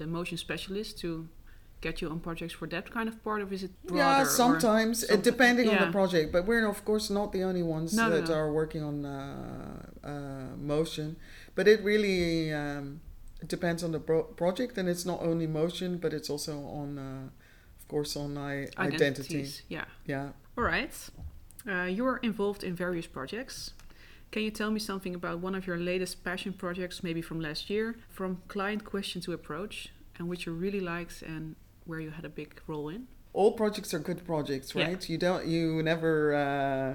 the 0.00 0.06
motion 0.06 0.36
specialist 0.46 0.98
to 1.02 1.08
get 1.86 1.94
you 2.00 2.08
on 2.14 2.18
projects 2.28 2.54
for 2.58 2.66
that 2.74 2.86
kind 2.96 3.08
of 3.12 3.14
part, 3.26 3.38
or 3.44 3.48
is 3.56 3.62
it 3.68 3.72
yeah 4.00 4.24
sometimes 4.42 4.96
somet- 5.04 5.22
depending 5.30 5.66
on 5.72 5.78
the 5.84 5.90
project 6.00 6.26
but 6.34 6.42
we're 6.50 6.66
of 6.74 6.80
course 6.88 7.06
not 7.18 7.28
the 7.36 7.42
only 7.48 7.62
ones 7.76 7.88
No, 7.92 8.02
no, 8.08 8.10
that 8.16 8.28
no. 8.28 8.34
are 8.40 8.50
working 8.60 8.82
on 8.90 8.96
uh, 9.04 9.16
uh, 10.12 10.56
motion 10.72 11.08
but 11.56 11.64
it 11.72 11.78
really 11.90 12.52
um, 12.62 13.00
depends 13.54 13.80
on 13.86 13.90
the 13.96 14.00
pro- 14.08 14.28
project 14.42 14.72
and 14.78 14.86
it's 14.92 15.04
not 15.12 15.20
only 15.30 15.46
motion 15.62 15.90
but 16.02 16.10
it's 16.16 16.30
also 16.34 16.52
on 16.82 16.88
uh, 16.98 17.28
of 17.80 17.84
course 17.92 18.12
on 18.24 18.30
I- 18.52 18.68
identity 18.90 19.42
Yeah. 19.76 19.86
yeah 20.12 20.28
All 20.58 20.64
right. 20.76 20.94
Uh, 21.72 21.88
you're 21.96 22.18
involved 22.30 22.62
in 22.68 22.74
various 22.76 23.08
projects. 23.18 23.56
Can 24.32 24.42
you 24.46 24.52
tell 24.60 24.70
me 24.76 24.80
something 24.90 25.14
about 25.14 25.36
one 25.46 25.54
of 25.58 25.66
your 25.68 25.78
latest 25.92 26.14
passion 26.24 26.52
projects, 26.64 27.02
maybe 27.02 27.22
from 27.28 27.38
last 27.48 27.62
year, 27.70 27.86
from 28.18 28.30
client 28.54 28.82
question 28.84 29.20
to 29.26 29.32
approach, 29.32 29.74
and 30.16 30.28
which 30.30 30.42
you 30.46 30.52
really 30.64 30.80
liked 30.94 31.22
and 31.32 31.54
where 31.86 32.00
you 32.00 32.10
had 32.10 32.24
a 32.24 32.28
big 32.28 32.60
role 32.66 32.88
in? 32.88 33.06
all 33.32 33.52
projects 33.52 33.92
are 33.92 33.98
good 33.98 34.24
projects 34.24 34.74
Yeah. 34.74 34.86
right 34.86 35.08
you 35.10 35.18
don't 35.18 35.44
you 35.46 35.82
never 35.82 36.14
uh, 36.34 36.90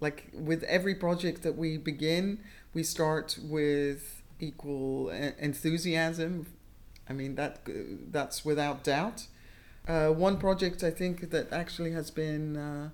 like 0.00 0.30
with 0.34 0.62
every 0.64 0.94
project 0.94 1.42
that 1.42 1.56
we 1.56 1.78
begin 1.78 2.40
we 2.74 2.82
start 2.82 3.38
with 3.42 4.22
equal 4.38 5.08
enthusiasm 5.38 6.46
i 7.08 7.12
mean 7.14 7.34
that 7.36 7.60
that's 8.16 8.44
without 8.44 8.84
doubt 8.84 9.26
uh, 9.88 10.08
one 10.10 10.36
project 10.38 10.82
i 10.84 10.90
think 10.90 11.30
that 11.30 11.50
actually 11.52 11.92
has 11.92 12.10
been 12.10 12.56
uh, 12.56 12.90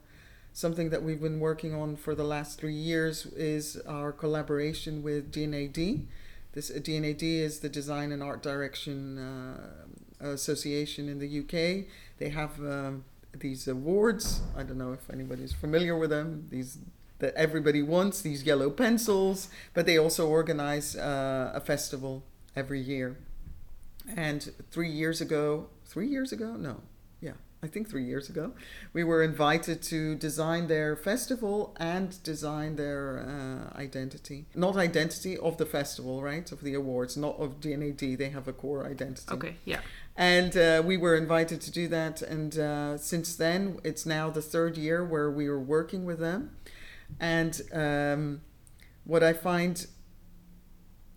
something 0.53 0.89
that 0.91 1.03
we've 1.03 1.21
been 1.21 1.41
working 1.41 1.75
on 1.75 1.97
for 1.97 2.15
the 2.15 2.25
last 2.25 2.59
three 2.61 2.75
years 2.91 3.27
is 3.37 3.77
our 3.87 4.11
collaboration 4.11 5.03
with 5.03 5.31
D&AD. 5.31 6.07
This 6.53 6.71
uh, 6.71 6.79
D&AD 6.83 7.23
is 7.23 7.59
the 7.61 7.69
Design 7.69 8.11
and 8.11 8.23
Art 8.23 8.43
Direction 8.43 9.19
uh, 9.19 9.85
Association 10.21 11.09
in 11.09 11.19
the 11.19 11.41
UK. 11.41 11.87
They 12.19 12.31
have 12.31 12.59
um, 12.61 13.05
these 13.35 13.69
awards. 13.69 14.43
I 14.57 14.63
don't 14.63 14.79
know 14.79 14.93
if 14.93 15.11
anybody's 15.11 15.53
familiar 15.53 15.97
with 15.97 16.11
them. 16.11 16.47
These 16.51 16.79
that 17.19 17.35
everybody 17.35 17.83
wants 17.83 18.21
these 18.21 18.45
yellow 18.45 18.71
pencils, 18.71 19.49
but 19.73 19.87
they 19.87 19.99
also 19.99 20.29
organize 20.29 20.97
uh, 20.97 21.51
a 21.55 21.61
festival 21.61 22.23
every 22.55 22.81
year. 22.81 23.17
And 24.15 24.53
three 24.71 24.91
years 24.91 25.21
ago, 25.21 25.69
three 25.85 26.09
years 26.09 26.31
ago, 26.31 26.57
no, 26.57 26.83
yeah, 27.21 27.33
I 27.63 27.67
think 27.67 27.89
three 27.89 28.05
years 28.05 28.29
ago, 28.29 28.53
we 28.93 29.03
were 29.03 29.23
invited 29.23 29.83
to 29.85 30.15
design 30.15 30.69
their 30.69 30.95
festival 30.95 31.75
and 31.79 32.23
design 32.23 32.77
their 32.77 33.19
uh, 33.19 33.77
identity. 33.79 34.47
Not 34.55 34.77
identity 34.77 35.37
of 35.37 35.57
the 35.57 35.67
festival, 35.67 36.23
right? 36.23 36.51
Of 36.53 36.61
the 36.61 36.75
awards, 36.75 37.17
not 37.17 37.37
of 37.39 37.61
D&AD. 37.61 37.99
They 37.99 38.29
have 38.29 38.47
a 38.47 38.53
core 38.53 38.87
identity. 38.87 39.33
Okay, 39.33 39.57
yeah. 39.65 39.81
And 40.17 40.57
uh, 40.57 40.83
we 40.85 40.97
were 40.97 41.15
invited 41.15 41.61
to 41.63 41.71
do 41.71 41.89
that. 41.89 42.23
And 42.23 42.59
uh, 42.59 42.97
since 42.97 43.37
then, 43.37 43.79
it's 43.85 44.07
now 44.07 44.31
the 44.31 44.43
third 44.43 44.79
year 44.79 45.05
where 45.05 45.31
we 45.31 45.47
are 45.47 45.61
working 45.61 46.05
with 46.05 46.19
them. 46.19 46.57
And 47.21 47.61
um, 47.73 48.41
what 49.05 49.23
I 49.23 49.33
find 49.33 49.87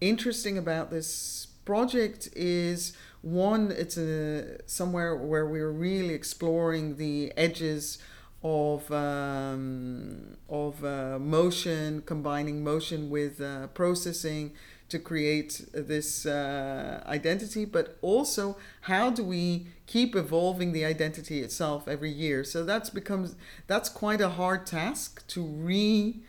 interesting 0.02 0.58
about 0.58 0.92
this 0.92 1.48
project 1.66 2.30
is 2.36 2.94
one, 3.22 3.72
it's 3.72 3.98
a, 3.98 4.58
somewhere 4.66 5.16
where 5.16 5.46
we're 5.46 5.72
really 5.72 6.14
exploring 6.14 6.98
the 6.98 7.34
edges 7.38 8.00
of 8.42 8.90
um, 8.92 10.38
of 10.48 10.84
uh, 10.86 11.20
motion, 11.20 12.02
combining 12.06 12.64
motion 12.64 13.10
with 13.10 13.42
uh, 13.42 13.68
processing 13.68 14.54
to 14.89 14.99
create 14.99 15.65
this 15.73 16.25
uh, 16.25 17.04
identity, 17.06 17.65
but 17.65 17.97
also 18.02 18.58
how 18.82 19.10
do 19.10 19.23
we 19.23 19.67
keep 19.86 20.15
evolving 20.15 20.71
the 20.71 20.84
identity 20.84 21.41
itself 21.41 21.88
every 21.88 22.12
year? 22.12 22.43
So 22.43 22.63
that's 22.63 22.89
becomes 22.89 23.36
that's 23.67 23.89
quite 23.89 24.21
a 24.21 24.30
hard 24.30 24.65
task 24.65 25.25
to 25.28 25.43
re 25.43 26.21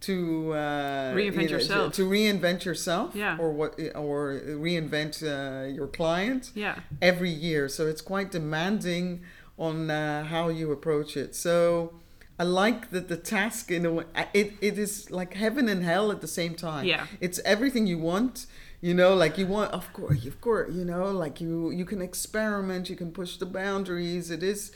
to 0.00 0.52
uh, 0.52 1.14
reinvent 1.14 1.34
you 1.34 1.42
know, 1.42 1.48
yourself 1.48 1.92
to, 1.92 2.02
to, 2.02 2.08
reinvent 2.08 2.64
yourself 2.64 3.14
yeah. 3.14 3.36
or 3.38 3.50
what 3.52 3.78
or 3.94 4.40
reinvent 4.46 5.22
uh, 5.22 5.72
your 5.72 5.86
client 5.86 6.50
yeah. 6.54 6.80
every 7.00 7.30
year 7.30 7.66
so 7.68 7.86
it's 7.86 8.02
quite 8.02 8.30
demanding 8.30 9.22
on 9.58 9.90
uh, 9.90 10.22
how 10.24 10.48
you 10.48 10.70
approach 10.70 11.16
it 11.16 11.34
so 11.34 11.94
I 12.38 12.44
like 12.44 12.90
that 12.90 13.08
the 13.08 13.16
task 13.16 13.70
in 13.70 13.86
a 13.86 13.92
way 13.92 14.04
it, 14.34 14.52
it 14.60 14.78
is 14.78 15.10
like 15.10 15.34
heaven 15.34 15.68
and 15.68 15.82
hell 15.82 16.10
at 16.10 16.20
the 16.20 16.28
same 16.28 16.54
time. 16.54 16.84
Yeah. 16.84 17.06
It's 17.20 17.40
everything 17.44 17.86
you 17.86 17.98
want 17.98 18.46
you 18.82 18.92
know 18.92 19.14
like 19.14 19.38
you 19.38 19.46
want 19.46 19.72
of 19.72 19.90
course 19.94 20.26
of 20.26 20.40
course 20.40 20.74
you 20.74 20.84
know 20.84 21.10
like 21.10 21.40
you 21.40 21.70
you 21.70 21.86
can 21.86 22.02
experiment 22.02 22.90
you 22.90 22.96
can 22.96 23.10
push 23.10 23.36
the 23.36 23.46
boundaries. 23.46 24.30
It 24.30 24.42
is 24.42 24.72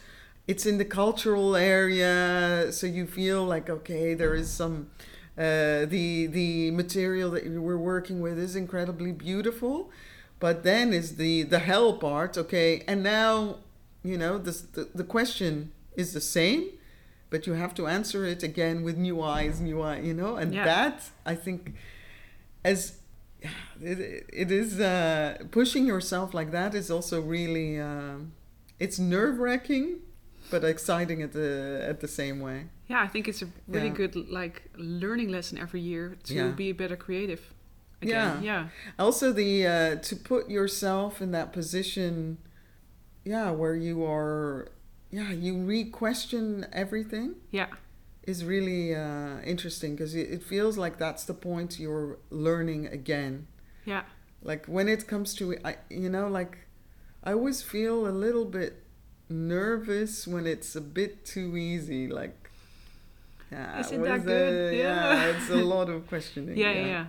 it's 0.46 0.64
in 0.64 0.78
the 0.78 0.84
cultural 0.86 1.54
area 1.54 2.72
so 2.72 2.86
you 2.86 3.06
feel 3.06 3.44
like 3.44 3.68
okay 3.68 4.14
there 4.14 4.34
is 4.34 4.50
some 4.50 4.90
uh, 5.38 5.86
the 5.86 6.26
the 6.26 6.70
material 6.70 7.30
that 7.30 7.46
we're 7.46 7.76
working 7.76 8.20
with 8.20 8.38
is 8.38 8.56
incredibly 8.56 9.12
beautiful 9.12 9.90
but 10.40 10.64
then 10.64 10.92
is 10.92 11.16
the 11.16 11.42
the 11.44 11.60
hell 11.60 11.92
part 11.92 12.36
okay? 12.36 12.82
And 12.88 13.02
now 13.02 13.58
you 14.02 14.16
know 14.16 14.38
this, 14.38 14.62
the 14.62 14.88
the 14.94 15.04
question 15.04 15.72
is 15.94 16.14
the 16.14 16.20
same 16.20 16.70
but 17.30 17.46
you 17.46 17.54
have 17.54 17.74
to 17.74 17.86
answer 17.86 18.24
it 18.26 18.42
again 18.42 18.82
with 18.82 18.96
new 18.96 19.22
eyes 19.22 19.60
new 19.60 19.80
eye 19.80 20.00
you 20.00 20.14
know 20.14 20.36
and 20.36 20.52
Yeah. 20.54 20.64
that 20.64 20.96
i 21.24 21.34
think 21.34 21.74
as 22.64 22.78
it, 23.80 24.26
it 24.32 24.50
is 24.50 24.78
uh, 24.80 25.38
pushing 25.50 25.86
yourself 25.86 26.34
like 26.34 26.50
that 26.50 26.74
is 26.74 26.90
also 26.90 27.20
really 27.20 27.78
um 27.80 28.32
it's 28.78 28.98
nerve 28.98 29.38
wracking 29.38 30.00
but 30.50 30.64
exciting 30.64 31.22
at 31.22 31.32
the 31.32 31.50
at 31.88 32.00
the 32.00 32.08
same 32.08 32.40
way 32.40 32.58
Yeah, 32.88 33.02
I 33.06 33.08
think 33.12 33.28
it's 33.28 33.42
a 33.42 33.48
really 33.68 33.86
Yeah. 33.92 33.94
good 34.00 34.14
like 34.40 34.56
learning 34.76 35.28
lesson 35.36 35.56
every 35.58 35.80
year 35.80 36.16
to 36.24 36.34
Yeah. 36.34 36.50
be 36.62 36.70
a 36.70 36.74
better 36.82 36.96
creative. 36.96 37.40
Yeah. 38.02 38.40
Yeah. 38.42 38.62
also 38.98 39.32
the 39.32 39.52
uh, 39.74 39.94
to 40.08 40.16
put 40.16 40.50
yourself 40.50 41.12
in 41.24 41.30
that 41.32 41.48
position 41.52 42.38
yeah 43.24 43.48
where 43.60 43.76
you 43.88 43.96
are 44.04 44.68
yeah 45.10 45.30
you 45.32 45.56
re-question 45.56 46.66
everything 46.72 47.34
Yeah. 47.50 47.66
is 48.26 48.44
really 48.44 48.94
uh, 48.94 49.40
interesting 49.44 49.94
because 49.96 50.14
it, 50.14 50.30
it 50.30 50.42
feels 50.42 50.76
like 50.78 50.98
that's 50.98 51.24
the 51.24 51.34
point 51.34 51.78
you're 51.78 52.18
learning 52.30 52.86
again 52.86 53.46
Yeah. 53.84 54.02
like 54.42 54.66
when 54.66 54.88
it 54.88 55.06
comes 55.06 55.34
to 55.38 55.56
I, 55.64 55.76
you 55.88 56.08
know 56.08 56.28
like 56.28 56.58
i 57.24 57.32
always 57.32 57.62
feel 57.62 58.06
a 58.06 58.14
little 58.26 58.44
bit 58.44 58.72
nervous 59.28 60.26
when 60.26 60.46
it's 60.46 60.74
a 60.76 60.80
bit 60.80 61.24
too 61.24 61.56
easy 61.56 62.08
like 62.08 62.36
yeah, 63.52 63.80
Isn't 63.80 64.02
that 64.02 64.18
is 64.18 64.24
good? 64.24 64.74
it? 64.74 64.78
Yeah. 64.78 65.12
yeah 65.24 65.36
it's 65.36 65.50
a 65.50 65.56
lot 65.56 65.88
of 65.88 66.06
questioning 66.12 66.56
Yeah, 66.56 66.70
yeah, 66.72 66.86
yeah. 66.86 67.06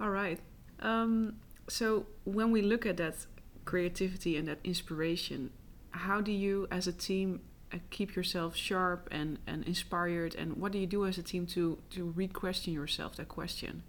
All 0.00 0.10
right. 0.10 0.38
Um, 0.78 1.34
so 1.68 2.06
when 2.24 2.52
we 2.52 2.62
look 2.62 2.86
at 2.86 2.96
that 2.98 3.16
creativity 3.64 4.36
and 4.36 4.46
that 4.46 4.58
inspiration, 4.62 5.50
how 5.92 6.20
do 6.20 6.32
you, 6.32 6.66
as 6.70 6.86
a 6.86 6.92
team, 6.92 7.40
uh, 7.72 7.78
keep 7.90 8.14
yourself 8.16 8.56
sharp 8.56 9.08
and, 9.10 9.38
and 9.46 9.64
inspired? 9.64 10.34
And 10.34 10.56
what 10.56 10.72
do 10.72 10.78
you 10.78 10.86
do 10.86 11.06
as 11.06 11.18
a 11.18 11.22
team 11.22 11.46
to 11.48 11.78
to 11.90 12.04
re-question 12.16 12.72
yourself? 12.74 13.16
That 13.16 13.28
question. 13.28 13.82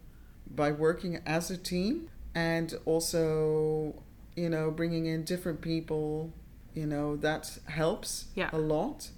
by 0.54 0.72
working 0.72 1.20
as 1.26 1.50
a 1.52 1.58
team 1.58 2.10
and 2.36 2.74
also 2.86 3.94
you 4.36 4.50
know 4.50 4.70
bringing 4.72 5.06
in 5.06 5.24
different 5.24 5.62
people 5.62 6.32
you 6.74 6.86
know 6.86 7.16
that 7.18 7.58
helps 7.68 8.26
Yeah. 8.36 8.50
a 8.54 8.58
lot 8.58 9.10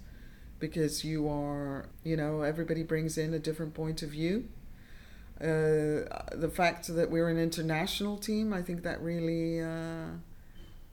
because 0.60 1.04
you 1.04 1.28
are 1.30 1.86
you 2.04 2.16
know 2.18 2.42
everybody 2.44 2.84
brings 2.84 3.18
in 3.18 3.34
a 3.34 3.40
different 3.40 3.74
point 3.74 4.02
of 4.04 4.10
view 4.10 4.36
uh, 5.42 5.46
the 6.46 6.52
fact 6.54 6.88
that 6.96 7.10
we're 7.10 7.30
an 7.30 7.38
international 7.38 8.18
team 8.18 8.54
i 8.54 8.62
think 8.62 8.84
that 8.84 9.02
really 9.02 9.62
uh, 9.62 10.08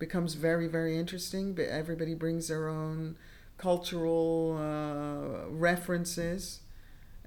becomes 0.01 0.35
very 0.35 0.67
very 0.67 0.99
interesting 0.99 1.55
but 1.55 1.67
everybody 1.67 2.15
brings 2.15 2.49
their 2.49 2.69
own 2.69 3.17
cultural 3.61 4.57
uh, 4.59 5.47
references. 5.51 6.61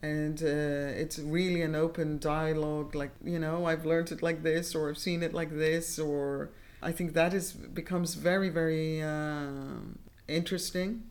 And 0.01 0.41
uh, 0.43 1.01
it's 1.01 1.17
really 1.17 1.61
an 1.61 1.75
open 1.75 2.19
dialogue 2.19 2.93
like 2.93 3.11
you 3.23 3.39
know 3.39 3.65
i've 3.65 3.85
learned 3.85 4.11
it 4.11 4.21
like 4.21 4.43
this 4.43 4.75
or 4.75 4.89
i've 4.89 4.97
seen 4.97 5.23
it 5.23 5.33
like 5.33 5.51
this 5.65 5.97
or 5.97 6.49
i 6.81 6.91
think 6.91 7.13
that 7.13 7.33
is 7.33 7.53
becomes 7.53 8.15
very 8.15 8.49
very 8.49 9.01
um 9.01 9.97
interesting. 10.27 11.03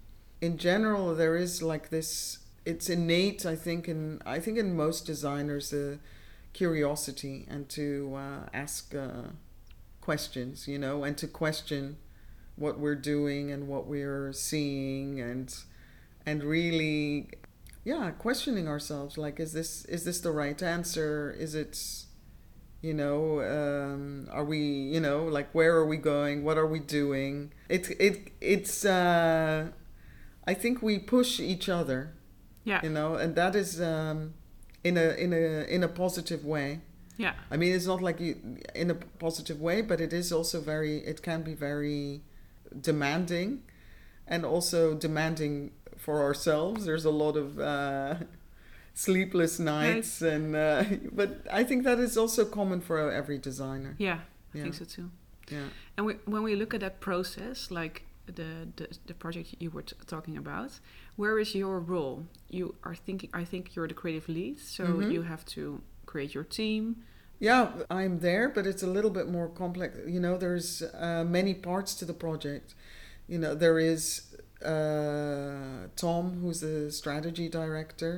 In 0.43 0.59
general 0.59 1.15
there 1.15 1.37
is 1.37 1.63
like 1.63 1.89
this 1.89 2.41
it's 2.67 2.91
innate 2.91 3.47
i 3.47 3.57
think 3.57 3.89
in 3.89 4.21
i 4.27 4.39
think 4.39 4.59
in 4.59 4.77
most 4.77 5.07
designers 5.07 5.71
the 5.71 5.99
curiosity 6.53 7.47
and 7.49 7.69
to 7.71 8.15
uh, 8.17 8.41
ask 8.53 8.95
uh, 8.95 9.29
questions 10.03 10.69
you 10.69 10.79
know 10.79 11.03
and 11.05 11.17
to 11.17 11.27
question 11.27 11.97
what 12.57 12.79
we're 12.79 12.95
doing 13.15 13.51
and 13.51 13.67
what 13.67 13.87
we're 13.87 14.31
seeing 14.33 15.19
and 15.21 15.55
and 16.27 16.45
really 16.45 17.31
yeah 17.85 18.11
questioning 18.11 18.69
ourselves 18.69 19.17
like 19.17 19.41
is 19.41 19.53
this 19.55 19.85
is 19.87 20.05
this 20.05 20.21
the 20.21 20.31
right 20.31 20.63
answer? 20.63 21.35
Is 21.39 21.55
it 21.55 21.75
you 22.83 22.95
know 22.95 23.41
um, 23.41 24.29
are 24.31 24.45
we 24.45 24.59
you 24.59 25.01
know 25.01 25.25
like 25.25 25.49
where 25.55 25.75
are 25.77 25.87
we 25.87 25.97
going? 25.97 26.45
What 26.45 26.59
are 26.59 26.67
we 26.67 26.81
doing? 26.81 27.53
It 27.69 27.85
it 27.99 28.33
it's 28.41 28.85
uh, 28.85 29.69
i 30.47 30.55
think 30.55 30.83
we 30.83 30.99
push 30.99 31.39
each 31.41 31.69
other 31.69 32.01
Yeah. 32.65 32.81
you 32.83 32.91
know 32.91 33.15
and 33.23 33.35
that 33.37 33.55
is 33.55 33.81
um, 33.81 34.35
in 34.85 34.97
a 34.97 35.09
in 35.25 35.33
a 35.33 35.65
in 35.75 35.83
a 35.85 35.89
positive 35.89 36.45
way 36.45 36.81
Yeah. 37.19 37.35
I 37.51 37.57
mean, 37.57 37.75
it's 37.75 37.87
not 37.87 38.01
like 38.03 38.21
you 38.21 38.37
in 38.75 38.91
a 38.91 38.95
positive 38.95 39.61
way, 39.61 39.83
but 39.83 40.01
it 40.01 40.13
is 40.13 40.33
also 40.33 40.61
very. 40.61 40.99
It 40.99 41.23
can 41.23 41.43
be 41.43 41.55
very 41.55 42.23
demanding, 42.81 43.63
and 44.27 44.45
also 44.45 44.95
demanding 44.95 45.73
for 45.97 46.23
ourselves. 46.23 46.85
There's 46.87 47.05
a 47.05 47.11
lot 47.11 47.37
of 47.37 47.59
uh, 47.59 48.15
sleepless 48.95 49.59
nights, 49.59 50.23
and 50.23 50.55
uh, 50.57 50.85
but 51.13 51.47
I 51.51 51.65
think 51.65 51.85
that 51.85 51.99
is 51.99 52.17
also 52.17 52.45
common 52.45 52.81
for 52.81 53.11
every 53.11 53.39
designer. 53.39 53.95
Yeah. 53.99 54.21
I 54.55 54.59
Yeah, 54.59 54.63
think 54.65 54.75
so 54.75 54.85
too. 54.85 55.11
yeah, 55.51 55.69
And 55.97 56.07
we, 56.07 56.15
when 56.27 56.43
we 56.43 56.55
look 56.57 56.75
at 56.75 56.81
that 56.81 57.01
process, 57.01 57.71
like 57.71 58.03
the, 58.27 58.69
the 58.77 58.87
the 59.07 59.15
project 59.15 59.55
you 59.61 59.71
were 59.71 59.83
t- 59.83 59.97
talking 60.07 60.37
about, 60.37 60.81
where 61.17 61.39
is 61.41 61.55
your 61.55 61.81
role? 61.81 62.27
You 62.51 62.75
are 62.85 62.95
thinking. 62.95 63.31
I 63.33 63.45
think 63.45 63.75
you're 63.75 63.89
the 63.89 63.95
creative 63.95 64.29
lead, 64.29 64.59
so 64.61 64.85
Mhm. 64.85 65.11
you 65.13 65.23
have 65.23 65.45
to 65.55 65.81
create 66.13 66.33
your 66.39 66.45
team. 66.61 66.83
yeah. 67.49 67.65
I'm 67.91 68.15
there, 68.29 68.47
but 68.57 68.65
it's 68.71 68.83
a 68.83 68.93
little 68.97 69.11
bit 69.19 69.29
more 69.37 69.49
complex. 69.63 69.91
You 70.07 70.21
know, 70.21 70.35
there's 70.45 70.69
uh, 71.07 71.25
many 71.39 71.55
parts 71.55 71.91
to 72.01 72.05
the 72.11 72.17
project. 72.27 72.75
You 73.33 73.39
know, 73.43 73.55
there 73.65 73.79
is 73.93 74.03
uh, 74.75 75.89
Tom, 75.97 76.25
who's 76.41 76.61
the 76.61 76.93
strategy 76.93 77.49
director. 77.49 78.13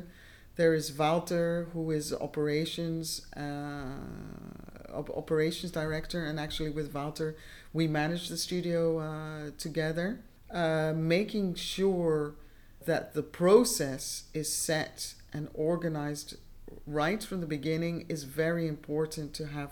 There 0.57 0.75
is 0.81 0.87
Walter, 1.03 1.69
who 1.73 1.91
is 1.99 2.07
operations 2.29 3.07
uh, 3.37 4.95
op- 5.01 5.17
operations 5.23 5.71
director, 5.73 6.21
and 6.29 6.37
actually 6.39 6.71
with 6.71 6.89
Walter, 6.99 7.37
we 7.73 7.85
manage 8.01 8.25
the 8.29 8.37
studio 8.37 8.81
uh, 8.99 9.51
together, 9.67 10.09
uh, 10.51 10.93
making 10.95 11.55
sure 11.75 12.35
that 12.91 13.15
the 13.15 13.23
process 13.23 14.05
is 14.35 14.49
set 14.53 15.15
and 15.33 15.49
organized 15.55 16.37
right 16.87 17.23
from 17.23 17.41
the 17.41 17.47
beginning 17.47 18.07
is 18.09 18.25
very 18.25 18.67
important 18.69 19.35
to 19.35 19.47
have 19.47 19.71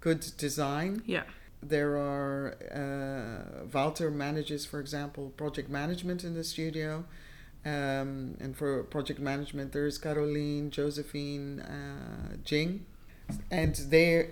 good 0.00 0.24
design. 0.36 1.02
Yeah. 1.06 1.24
There 1.62 1.96
are 1.96 2.54
uh, 2.72 3.66
Walter 3.72 4.10
manages, 4.10 4.64
for 4.64 4.78
example, 4.80 5.30
project 5.36 5.68
management 5.68 6.22
in 6.24 6.34
the 6.34 6.44
studio. 6.44 7.04
Um, 7.64 8.36
and 8.40 8.56
for 8.56 8.84
project 8.84 9.18
management, 9.18 9.72
there's 9.72 9.98
Caroline, 9.98 10.70
Josephine, 10.70 11.60
uh, 11.60 12.36
Jing, 12.44 12.86
and 13.50 13.74
they 13.74 14.30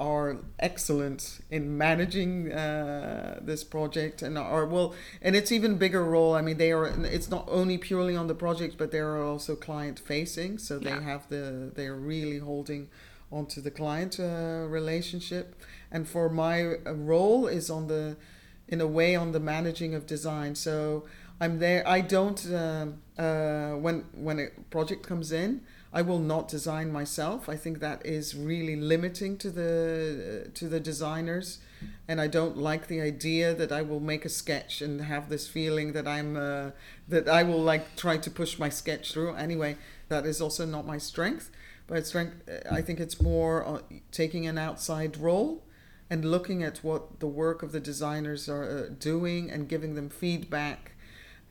are 0.00 0.38
excellent 0.58 1.40
in 1.50 1.78
managing 1.78 2.52
uh, 2.52 3.38
this 3.42 3.62
project 3.62 4.22
and 4.22 4.36
are 4.36 4.66
well 4.66 4.94
and 5.22 5.36
it's 5.36 5.52
even 5.52 5.76
bigger 5.78 6.04
role. 6.04 6.34
I 6.34 6.42
mean 6.42 6.56
they 6.58 6.72
are 6.72 6.86
it's 7.04 7.30
not 7.30 7.46
only 7.50 7.78
purely 7.78 8.16
on 8.16 8.26
the 8.26 8.34
project 8.34 8.76
but 8.76 8.90
they 8.90 8.98
are 8.98 9.22
also 9.22 9.54
client 9.54 9.98
facing. 10.00 10.58
So 10.58 10.78
they 10.78 10.90
Yeah. 10.90 11.00
have 11.02 11.28
the 11.28 11.70
they 11.74 11.86
are 11.86 11.96
really 11.96 12.38
holding 12.38 12.88
onto 13.30 13.60
the 13.60 13.70
client 13.70 14.18
uh, 14.20 14.66
relationship. 14.68 15.54
And 15.90 16.08
for 16.08 16.28
my 16.28 16.62
uh, 16.64 16.92
role 16.94 17.46
is 17.46 17.70
on 17.70 17.86
the 17.86 18.16
in 18.68 18.80
a 18.80 18.86
way 18.86 19.14
on 19.14 19.32
the 19.32 19.40
managing 19.40 19.94
of 19.94 20.06
design. 20.06 20.54
So 20.54 21.04
i'm 21.40 21.58
there 21.58 21.82
i 21.88 22.00
don't 22.00 22.46
um, 22.54 23.02
uh, 23.18 23.72
when 23.84 24.04
when 24.14 24.38
a 24.38 24.46
project 24.70 25.02
comes 25.04 25.32
in 25.32 25.60
I 25.94 26.02
will 26.02 26.18
not 26.18 26.48
design 26.48 26.90
myself. 26.90 27.48
I 27.48 27.56
think 27.56 27.78
that 27.78 28.04
is 28.04 28.34
really 28.34 28.74
limiting 28.74 29.38
to 29.38 29.48
the 29.48 30.50
to 30.52 30.68
the 30.68 30.80
designers, 30.80 31.60
and 32.08 32.20
I 32.20 32.26
don't 32.26 32.56
like 32.56 32.88
the 32.88 33.00
idea 33.00 33.54
that 33.54 33.70
I 33.70 33.82
will 33.82 34.00
make 34.00 34.24
a 34.24 34.28
sketch 34.28 34.82
and 34.82 35.02
have 35.02 35.28
this 35.28 35.46
feeling 35.46 35.92
that 35.92 36.08
I'm 36.08 36.36
uh, 36.36 36.70
that 37.06 37.28
I 37.28 37.44
will 37.44 37.62
like 37.62 37.94
try 37.94 38.16
to 38.16 38.28
push 38.28 38.58
my 38.58 38.68
sketch 38.70 39.12
through. 39.12 39.36
Anyway, 39.36 39.76
that 40.08 40.26
is 40.26 40.40
also 40.40 40.66
not 40.66 40.84
my 40.84 40.98
strength. 40.98 41.52
But 41.86 42.06
strength, 42.06 42.42
I 42.68 42.80
think 42.82 42.98
it's 42.98 43.20
more 43.20 43.64
uh, 43.64 43.78
taking 44.10 44.46
an 44.46 44.58
outside 44.58 45.16
role 45.18 45.62
and 46.10 46.24
looking 46.24 46.62
at 46.64 46.78
what 46.78 47.20
the 47.20 47.26
work 47.26 47.62
of 47.62 47.70
the 47.72 47.80
designers 47.80 48.48
are 48.48 48.64
uh, 48.64 48.94
doing 48.98 49.50
and 49.50 49.68
giving 49.68 49.94
them 49.94 50.08
feedback 50.08 50.92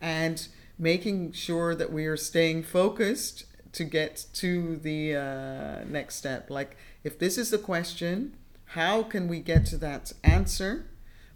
and 0.02 0.48
making 0.78 1.32
sure 1.32 1.76
that 1.76 1.94
we 1.94 2.06
are 2.08 2.18
staying 2.18 2.64
focused 2.64 3.46
to 3.74 3.84
get 3.84 4.26
to 4.34 4.78
the 4.78 5.16
uh, 5.16 5.84
next 5.86 6.16
step. 6.16 6.50
Like, 6.50 6.78
if 7.04 7.20
this 7.20 7.38
is 7.38 7.50
the 7.50 7.58
question, 7.58 8.36
how 8.66 9.04
can 9.04 9.28
we 9.28 9.40
get 9.40 9.66
to 9.68 9.78
that 9.78 10.14
answer, 10.24 10.86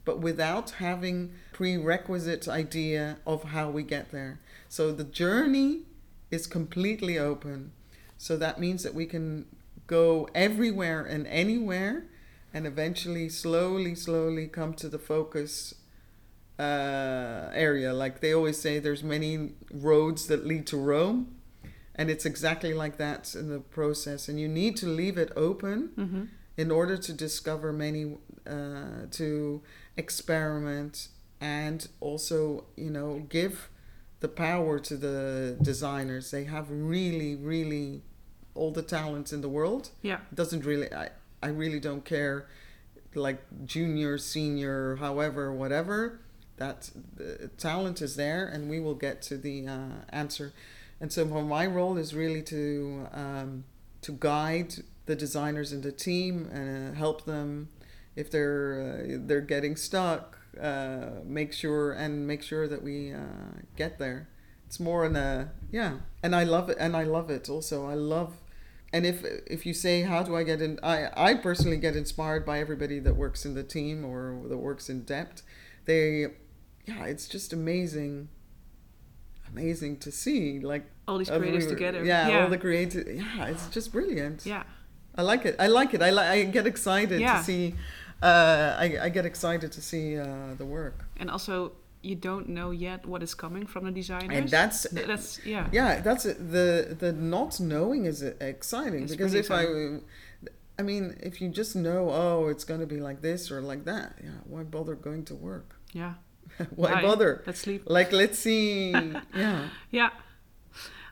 but 0.06 0.20
without 0.20 0.72
having 0.72 1.34
prerequisite 1.52 2.48
idea 2.48 3.18
of 3.26 3.46
how 3.46 3.70
we 3.70 3.84
get 3.84 4.12
there? 4.12 4.40
So 4.70 4.92
the 4.92 5.04
journey 5.04 5.82
is 6.32 6.48
completely 6.48 7.18
open. 7.18 7.72
So 8.18 8.38
that 8.38 8.60
means 8.60 8.84
that 8.84 8.94
we 8.94 9.06
can 9.06 9.46
go 9.88 10.28
everywhere 10.34 11.04
and 11.04 11.28
anywhere, 11.28 12.06
and 12.54 12.66
eventually, 12.66 13.30
slowly, 13.30 13.96
slowly 13.96 14.48
come 14.48 14.74
to 14.76 14.90
the 14.90 15.00
focus 15.00 15.76
uh, 16.60 17.50
area. 17.54 17.94
Like 17.94 18.20
they 18.20 18.34
always 18.34 18.60
say, 18.60 18.80
there's 18.80 19.04
many 19.04 19.52
roads 19.72 20.28
that 20.28 20.46
lead 20.46 20.68
to 20.68 20.78
Rome 20.78 21.37
and 21.98 22.10
it's 22.10 22.26
exactly 22.26 22.74
like 22.74 22.98
that 22.98 23.34
in 23.36 23.50
the 23.50 23.60
process. 23.60 24.28
And 24.30 24.40
you 24.40 24.48
need 24.48 24.76
to 24.78 24.88
leave 24.88 25.18
it 25.18 25.32
open 25.36 25.90
Mm-hmm. 25.98 26.24
in 26.58 26.72
order 26.72 26.98
to 26.98 27.14
discover 27.14 27.72
many 27.74 28.18
uh, 28.48 29.06
to 29.12 29.62
experiment 29.98 31.10
and 31.40 31.88
also 32.00 32.64
you 32.76 32.90
know 32.90 33.26
give 33.30 33.70
the 34.20 34.28
power 34.28 34.80
to 34.80 34.96
the 34.98 35.58
designers. 35.62 36.32
They 36.32 36.46
have 36.46 36.66
really 36.70 37.36
really 37.36 38.02
all 38.56 38.72
the 38.72 38.82
talents 38.82 39.32
in 39.34 39.42
the 39.42 39.50
world. 39.50 39.90
Yeah. 40.02 40.20
it 40.32 40.36
doesn't 40.36 40.66
really 40.66 40.90
i 40.94 41.10
i 41.44 41.50
really 41.62 41.80
don't 41.80 42.04
care 42.06 42.48
like 43.14 43.40
junior 43.66 44.18
senior 44.18 44.96
however 44.98 45.54
whatever. 45.54 46.20
That 46.58 46.90
the 47.16 47.50
talent 47.68 48.02
is 48.02 48.16
there 48.16 48.44
and 48.48 48.68
we 48.74 48.80
will 48.80 48.96
get 49.08 49.22
to 49.30 49.38
the 49.38 49.68
uh, 49.68 49.98
answer 50.10 50.54
and 51.00 51.12
so 51.12 51.26
my 51.26 51.66
role 51.66 51.98
is 51.98 52.14
really 52.14 52.42
to 52.44 53.08
um, 53.14 53.64
to 54.02 54.12
guide 54.14 54.76
the 55.06 55.16
designers 55.16 55.72
in 55.72 55.82
the 55.82 55.92
team 55.92 56.50
and 56.52 56.94
uh, 56.94 56.98
help 56.98 57.26
them 57.26 57.70
if 58.16 58.30
they're 58.32 59.06
uh, 59.06 59.18
they're 59.26 59.42
getting 59.42 59.76
stuck 59.76 60.38
uh, 60.62 61.22
make 61.24 61.54
sure 61.54 61.92
and 61.92 62.26
make 62.26 62.42
sure 62.42 62.68
that 62.68 62.82
we 62.84 63.14
uh, 63.14 63.20
get 63.76 64.00
there. 64.00 64.28
It's 64.66 64.80
more 64.80 65.06
in 65.06 65.16
a 65.16 65.52
yeah 65.72 66.00
and 66.22 66.36
i 66.36 66.44
love 66.44 66.70
it 66.70 66.78
and 66.80 66.96
i 66.96 67.04
love 67.04 67.30
it 67.30 67.50
also. 67.50 67.88
I 67.88 67.94
love 67.94 68.34
and 68.92 69.06
if 69.06 69.24
if 69.46 69.66
you 69.66 69.74
say 69.74 70.02
how 70.02 70.24
do 70.24 70.36
i 70.36 70.44
get 70.44 70.62
in? 70.62 70.78
I 70.84 71.08
i 71.16 71.36
personally 71.36 71.78
get 71.78 71.96
inspired 71.96 72.46
by 72.46 72.60
everybody 72.60 73.00
that 73.00 73.16
works 73.16 73.46
in 73.46 73.54
the 73.54 73.64
team 73.64 74.04
or 74.04 74.42
that 74.50 74.58
works 74.58 74.90
in 74.90 75.04
DEPT. 75.06 75.44
They 75.86 76.28
yeah 76.86 77.06
it's 77.06 77.28
just 77.30 77.54
amazing 77.54 78.28
amazing 79.54 79.98
to 80.06 80.12
see 80.12 80.60
like 80.60 80.86
All 81.08 81.18
these 81.18 81.30
every- 81.30 81.60
together. 81.76 82.04
yeah, 82.04 82.28
Yeah. 82.30 82.44
all 82.44 82.50
the 82.50 82.58
creators. 82.58 83.08
yeah 83.22 83.52
it's 83.52 83.68
just 83.76 83.92
brilliant 83.92 84.46
Yeah. 84.46 84.64
i 85.20 85.22
like 85.32 85.46
it 85.50 85.56
i 85.60 85.68
like 85.68 85.94
it 85.94 86.02
i 86.02 86.12
li- 86.12 86.30
i 86.36 86.44
get 86.58 86.66
excited 86.68 87.20
Yeah. 87.20 87.38
to 87.38 87.44
see 87.44 87.64
uh 88.24 88.76
i, 88.84 88.86
I 89.06 89.10
get 89.18 89.26
excited 89.26 89.70
to 89.78 89.82
see 89.82 90.06
uh 90.20 90.26
the 90.58 90.66
work 90.66 90.98
And 91.20 91.30
also, 91.30 91.72
you 92.10 92.16
don't 92.30 92.48
know 92.58 92.70
yet 92.72 93.06
what 93.12 93.22
is 93.24 93.34
coming 93.36 93.66
from 93.74 93.84
the 93.86 93.92
designers. 94.02 94.38
and 94.38 94.48
that's 94.58 94.80
Th- 94.96 95.08
that's 95.12 95.30
yeah. 95.46 95.66
yeah 95.80 96.02
that's 96.08 96.26
it. 96.32 96.38
the 96.56 96.96
the 97.04 97.12
not 97.36 97.60
knowing 97.60 98.06
is 98.06 98.22
exciting 98.54 99.04
It's 99.04 99.12
because 99.16 99.34
if 99.44 99.50
i 99.52 99.64
i 100.80 100.84
mean 100.90 101.04
if 101.30 101.42
you 101.42 101.48
just 101.62 101.74
know 101.76 102.02
oh 102.24 102.40
it's 102.52 102.64
going 102.70 102.80
to 102.80 102.86
be 102.96 103.00
like 103.10 103.20
this 103.22 103.42
or 103.52 103.62
like 103.72 103.84
that 103.86 104.10
yeah 104.24 104.40
why 104.52 104.62
bother 104.64 104.96
going 105.08 105.24
to 105.32 105.36
work 105.36 105.70
Yeah. 105.94 106.14
why 106.76 106.94
Why? 106.94 107.02
bother 107.02 107.44
Let's 107.46 107.60
sleep. 107.60 107.84
like 107.86 108.12
let's 108.12 108.40
see 108.40 108.92
yeah 109.36 109.68
Yeah. 109.92 110.10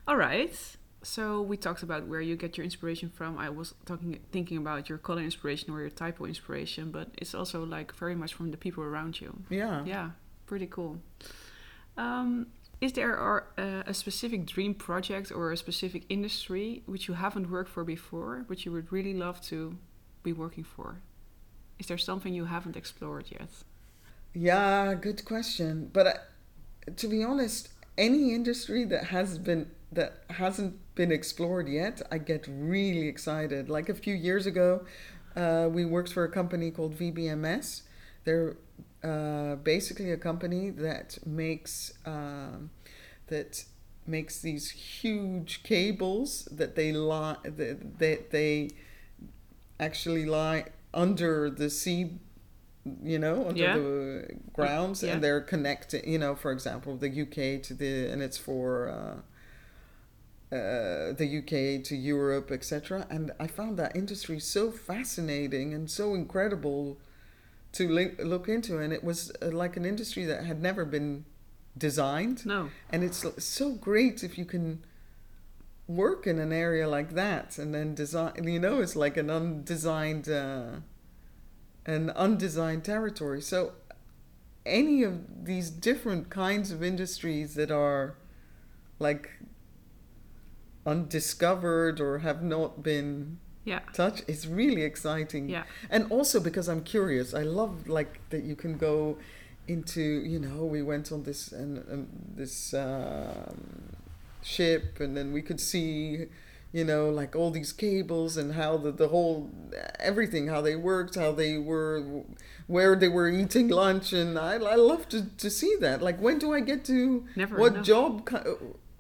All 0.08 0.18
right. 0.18 0.54
So 1.02 1.42
we 1.42 1.58
talked 1.58 1.84
about 1.84 2.08
where 2.08 2.22
you 2.22 2.36
get 2.36 2.58
your 2.58 2.64
inspiration 2.64 3.10
from. 3.10 3.38
I 3.38 3.50
was 3.50 3.74
talking, 3.86 4.20
thinking 4.32 4.58
about 4.58 4.90
your 4.90 4.98
color 4.98 5.22
inspiration 5.22 5.72
or 5.74 5.80
your 5.82 5.90
typo 5.90 6.26
inspiration, 6.26 6.92
but 6.92 7.10
it's 7.18 7.34
also 7.36 7.64
like 7.66 7.94
very 7.96 8.16
much 8.16 8.34
from 8.34 8.52
the 8.52 8.58
people 8.58 8.84
around 8.84 9.20
you. 9.22 9.32
yeah 9.50 9.84
Yeah, 9.86 10.12
pretty 10.46 10.68
cool. 10.68 10.98
Um, 11.98 12.48
is 12.82 12.94
there 12.94 13.18
or, 13.18 13.48
uh, 13.58 13.84
a 13.88 13.94
specific 13.94 14.46
dream 14.46 14.74
project 14.74 15.32
or 15.32 15.52
a 15.52 15.58
specific 15.58 16.04
industry 16.10 16.84
which 16.86 17.08
you 17.08 17.14
haven't 17.16 17.50
worked 17.50 17.70
for 17.70 17.84
before, 17.84 18.46
but 18.48 18.66
you 18.66 18.72
would 18.72 18.92
really 18.92 19.14
love 19.14 19.42
to 19.50 19.78
be 20.24 20.34
working 20.34 20.64
for? 20.64 21.02
Is 21.80 21.88
there 21.88 21.98
something 21.98 22.34
you 22.34 22.46
haven't 22.46 22.76
explored 22.76 23.26
yet? 23.32 23.50
Yeah, 24.36 24.94
good 24.96 25.26
question. 25.26 25.90
But 25.94 26.08
I, 26.08 26.92
to 26.92 27.08
be 27.08 27.24
honest, 27.24 27.70
any 27.98 28.34
industry 28.34 28.86
that 28.86 29.06
has 29.06 29.38
been 29.38 29.72
that 29.92 30.24
hasn't 30.30 30.76
been 30.96 31.12
explored 31.12 31.70
yet, 31.70 32.02
I 32.12 32.18
get 32.18 32.48
really 32.50 33.08
excited. 33.08 33.70
Like 33.70 33.90
a 33.90 33.94
few 33.96 34.14
years 34.16 34.46
ago, 34.46 34.86
uh, 35.36 35.70
we 35.72 35.86
worked 35.86 36.12
for 36.14 36.26
a 36.26 36.30
company 36.30 36.72
called 36.72 36.96
VBMS. 36.96 37.84
They're 38.26 38.58
uh, 39.04 39.56
basically 39.58 40.12
a 40.12 40.18
company 40.18 40.70
that 40.72 41.20
makes 41.26 41.94
um, 42.06 42.72
that 43.28 43.66
makes 44.08 44.40
these 44.42 44.72
huge 44.72 45.64
cables 45.64 46.48
that 46.52 46.76
they 46.76 46.92
lie 46.92 47.38
that 47.44 48.00
they, 48.00 48.20
they 48.32 48.70
actually 49.80 50.26
lie 50.26 50.66
under 50.94 51.50
the 51.50 51.70
sea 51.70 52.12
you 53.04 53.18
know 53.20 53.48
under 53.48 53.62
Yeah. 53.62 53.78
the 53.78 54.28
grounds 54.54 55.02
Yeah. 55.02 55.14
and 55.14 55.24
they're 55.24 55.42
connected 55.42 56.06
you 56.06 56.20
know 56.20 56.36
for 56.36 56.52
example 56.52 56.96
the 56.98 57.10
uk 57.24 57.64
to 57.64 57.74
the 57.74 58.08
and 58.12 58.22
it's 58.22 58.38
for 58.38 58.90
uh, 58.90 59.16
uh, 60.56 61.12
the 61.14 61.40
UK 61.40 61.84
to 61.84 61.96
Europe, 61.96 62.52
etc. 62.52 63.08
And 63.10 63.32
I 63.40 63.48
found 63.48 63.78
that 63.78 63.96
industry 63.96 64.40
so 64.40 64.70
fascinating 64.72 65.74
and 65.74 65.90
so 65.90 66.14
incredible 66.14 66.98
to 67.74 67.90
link, 67.90 68.20
look 68.24 68.48
into. 68.48 68.78
And 68.78 68.94
it 68.94 69.04
was 69.04 69.32
uh, 69.42 69.48
like 69.48 69.76
an 69.76 69.86
industry 69.86 70.24
that 70.26 70.46
had 70.46 70.62
never 70.62 70.86
been 70.86 71.26
designed. 71.78 72.46
No. 72.46 72.70
And 72.92 73.04
it's 73.04 73.26
so 73.44 73.74
great 73.74 74.24
if 74.24 74.38
you 74.38 74.46
can 74.46 74.86
work 75.88 76.28
in 76.28 76.38
an 76.40 76.54
area 76.54 76.88
like 76.88 77.16
that 77.16 77.58
and 77.58 77.74
then 77.74 77.96
design. 77.96 78.48
You 78.48 78.60
know, 78.60 78.80
it's 78.82 78.96
like 78.96 79.18
an 79.18 79.30
undesigned, 79.32 80.30
uh, 80.30 80.78
an 81.86 82.10
undesigned 82.12 82.84
territory. 82.84 83.42
So 83.42 83.74
any 84.66 85.04
of 85.04 85.46
these 85.46 85.70
different 85.70 86.30
kinds 86.30 86.72
of 86.72 86.82
industries 86.84 87.54
that 87.56 87.70
are 87.72 88.16
like 89.00 89.30
undiscovered 90.86 92.00
or 92.00 92.20
have 92.20 92.44
not 92.44 92.84
been 92.84 93.40
Yeah. 93.64 93.80
touched 93.94 94.24
it's 94.28 94.46
really 94.46 94.84
exciting 94.84 95.50
Yeah. 95.50 95.64
and 95.90 96.12
also 96.12 96.40
because 96.40 96.68
i'm 96.70 96.84
curious 96.84 97.34
i 97.34 97.42
love 97.42 97.88
like 97.88 98.20
that 98.30 98.44
you 98.44 98.56
can 98.56 98.78
go 98.78 99.18
into 99.68 100.02
you 100.02 100.38
know 100.40 100.64
we 100.66 100.84
went 100.84 101.12
on 101.12 101.24
this 101.24 101.52
and 101.52 101.80
um, 101.92 102.08
this 102.36 102.74
um, 102.76 103.96
ship 104.44 105.00
and 105.00 105.18
then 105.18 105.34
we 105.34 105.42
could 105.42 105.60
see 105.60 106.28
you 106.76 106.84
know 106.84 107.10
like 107.10 107.38
all 107.38 107.52
these 107.52 107.72
cables 107.72 108.36
and 108.36 108.54
how 108.56 108.76
the, 108.76 108.92
the 108.92 109.08
whole 109.08 109.50
everything 109.98 110.48
how 110.48 110.60
they 110.60 110.76
worked 110.76 111.16
how 111.16 111.32
they 111.32 111.58
were 111.58 112.24
where 112.68 112.98
they 112.98 113.08
were 113.08 113.30
eating 113.30 113.70
lunch. 113.70 114.12
And 114.12 114.38
i, 114.38 114.56
I 114.56 114.76
love 114.76 115.08
to, 115.10 115.20
to 115.38 115.50
see 115.50 115.74
that. 115.80 116.02
Like 116.02 116.20
when 116.20 116.38
do 116.38 116.54
i 116.54 116.60
get 116.60 116.84
to 116.86 117.26
Never 117.38 117.56
what 117.58 117.74
enough. 117.74 117.86
job 117.86 118.30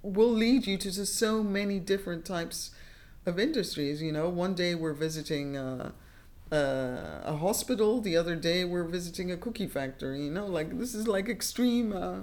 will 0.01 0.31
lead 0.31 0.67
you 0.67 0.77
to 0.77 1.05
so 1.05 1.43
many 1.43 1.77
different 1.79 2.23
types 2.23 2.71
of 3.25 3.37
industries? 3.37 4.01
You 4.01 4.13
know 4.13 4.29
one 4.29 4.53
day 4.55 4.73
we're 4.73 4.93
visiting 4.93 5.57
uh, 5.57 5.91
uh, 6.53 7.33
a 7.33 7.35
hospital. 7.45 7.99
The 7.99 8.15
other 8.15 8.37
day 8.37 8.63
we're 8.63 8.89
visiting 8.99 9.33
a 9.33 9.37
cookie 9.45 9.67
factory. 9.67 10.23
You 10.23 10.31
know 10.31 10.45
like 10.45 10.79
this 10.79 10.95
is 10.95 11.09
like 11.09 11.27
extreme 11.27 11.91
uh, 11.91 12.19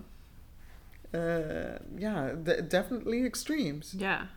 uh, 1.15 1.79
yeah 1.99 2.33
definitely 2.69 3.27
extremes. 3.27 3.95
Yeah. 3.99 4.29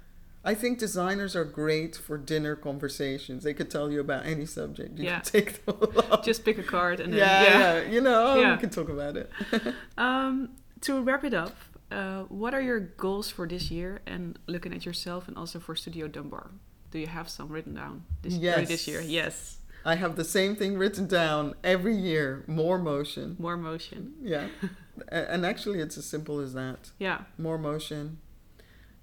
I 0.52 0.54
think 0.54 0.78
designers 0.80 1.36
are 1.36 1.44
great 1.62 1.96
for 1.96 2.18
dinner 2.18 2.56
conversations 2.56 3.44
they 3.44 3.54
could 3.54 3.70
tell 3.72 3.92
you 3.92 4.00
about 4.00 4.26
any 4.34 4.46
subject 4.46 4.98
you 5.00 5.06
Yeah. 5.06 5.20
can 5.22 5.24
take 5.36 5.50
them 5.66 5.76
along. 5.82 6.24
Just 6.24 6.46
pick 6.46 6.58
a 6.60 6.64
card 6.64 7.00
and 7.00 7.12
then 7.14 7.20
yeah, 7.20 7.44
yeah 7.44 7.92
you 7.94 8.02
know 8.02 8.40
Yeah. 8.42 8.54
we 8.56 8.60
can 8.62 8.70
talk 8.70 8.90
about 8.90 9.18
it 9.18 9.30
Um, 9.98 10.34
to 10.82 11.02
wrap 11.02 11.24
it 11.24 11.34
up, 11.34 11.56
uh, 11.92 12.22
what 12.42 12.54
are 12.54 12.62
your 12.62 12.80
goals 12.80 13.28
for 13.32 13.48
this 13.48 13.72
year 13.72 14.02
and 14.06 14.38
looking 14.48 14.74
at 14.74 14.86
yourself 14.86 15.28
and 15.28 15.36
also 15.38 15.60
for 15.60 15.76
Studio 15.76 16.08
Dumbar? 16.08 16.52
Do 16.92 17.00
you 17.00 17.08
have 17.08 17.28
some 17.30 17.48
written 17.50 17.74
down 17.76 18.04
this, 18.22 18.36
early 18.36 18.66
this 18.66 18.88
year? 18.88 19.02
Yes. 19.02 19.58
i 19.94 19.96
have 20.04 20.16
the 20.16 20.24
same 20.38 20.56
thing 20.56 20.78
written 20.78 21.06
down 21.08 21.54
every 21.64 21.96
year 21.96 22.44
more 22.48 22.78
motion 22.80 23.36
More 23.40 23.58
motion. 23.58 24.14
yeah 24.34 24.48
and 25.10 25.46
actually 25.46 25.80
it's 25.86 25.98
as 25.98 26.06
simple 26.06 26.40
as 26.46 26.54
that 26.54 26.82
Yeah. 27.08 27.20
more 27.38 27.58
motion 27.58 28.18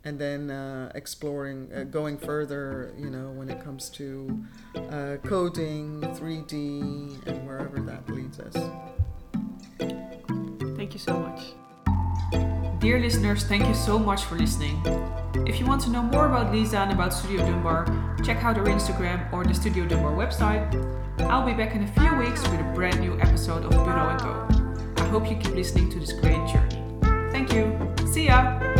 and 0.05 0.19
then 0.19 0.51
uh, 0.51 0.91
exploring 0.95 1.71
uh, 1.73 1.85
going 1.85 2.19
further 2.19 2.93
you 2.99 3.11
know 3.11 3.31
when 3.31 3.49
it 3.49 3.63
comes 3.63 3.89
to 3.91 4.45
uh, 4.77 5.17
coding 5.25 6.01
3d 6.01 7.27
and 7.27 7.47
wherever 7.47 7.81
that 7.81 8.09
leads 8.09 8.41
us 8.41 8.57
Thank 10.83 10.95
you 10.95 10.99
so 10.99 11.17
much. 11.17 12.81
Dear 12.81 12.99
listeners, 12.99 13.45
thank 13.45 13.69
you 13.69 13.75
so 13.75 14.01
much 14.01 14.25
for 14.25 14.35
listening. 14.35 14.83
If 15.47 15.61
you 15.61 15.67
want 15.67 15.81
to 15.83 15.91
know 15.91 16.03
more 16.03 16.27
about 16.27 16.53
Lisa 16.53 16.79
and 16.79 16.91
about 16.91 17.15
Studio 17.15 17.47
Dumbar, 17.47 17.87
check 18.25 18.43
out 18.43 18.57
her 18.57 18.65
Instagram 18.65 19.33
or 19.33 19.45
the 19.45 19.55
Studio 19.55 19.87
Dumbar 19.87 20.13
website. 20.13 20.67
I'll 21.21 21.47
be 21.47 21.53
back 21.53 21.77
in 21.77 21.85
a 21.85 21.93
few 21.93 22.19
weeks 22.19 22.43
with 22.43 22.59
a 22.59 22.73
brand 22.75 22.99
new 23.01 23.17
episode 23.21 23.65
of 23.65 23.71
Bureau 23.71 24.19
& 24.19 24.19
Go. 24.19 25.03
I 25.03 25.07
hope 25.07 25.31
you 25.31 25.37
keep 25.37 25.55
listening 25.55 25.89
to 25.91 26.01
this 26.01 26.13
great 26.13 26.45
journey. 26.49 26.83
Thank 27.31 27.53
you. 27.53 27.79
See 28.13 28.27
ya! 28.27 28.72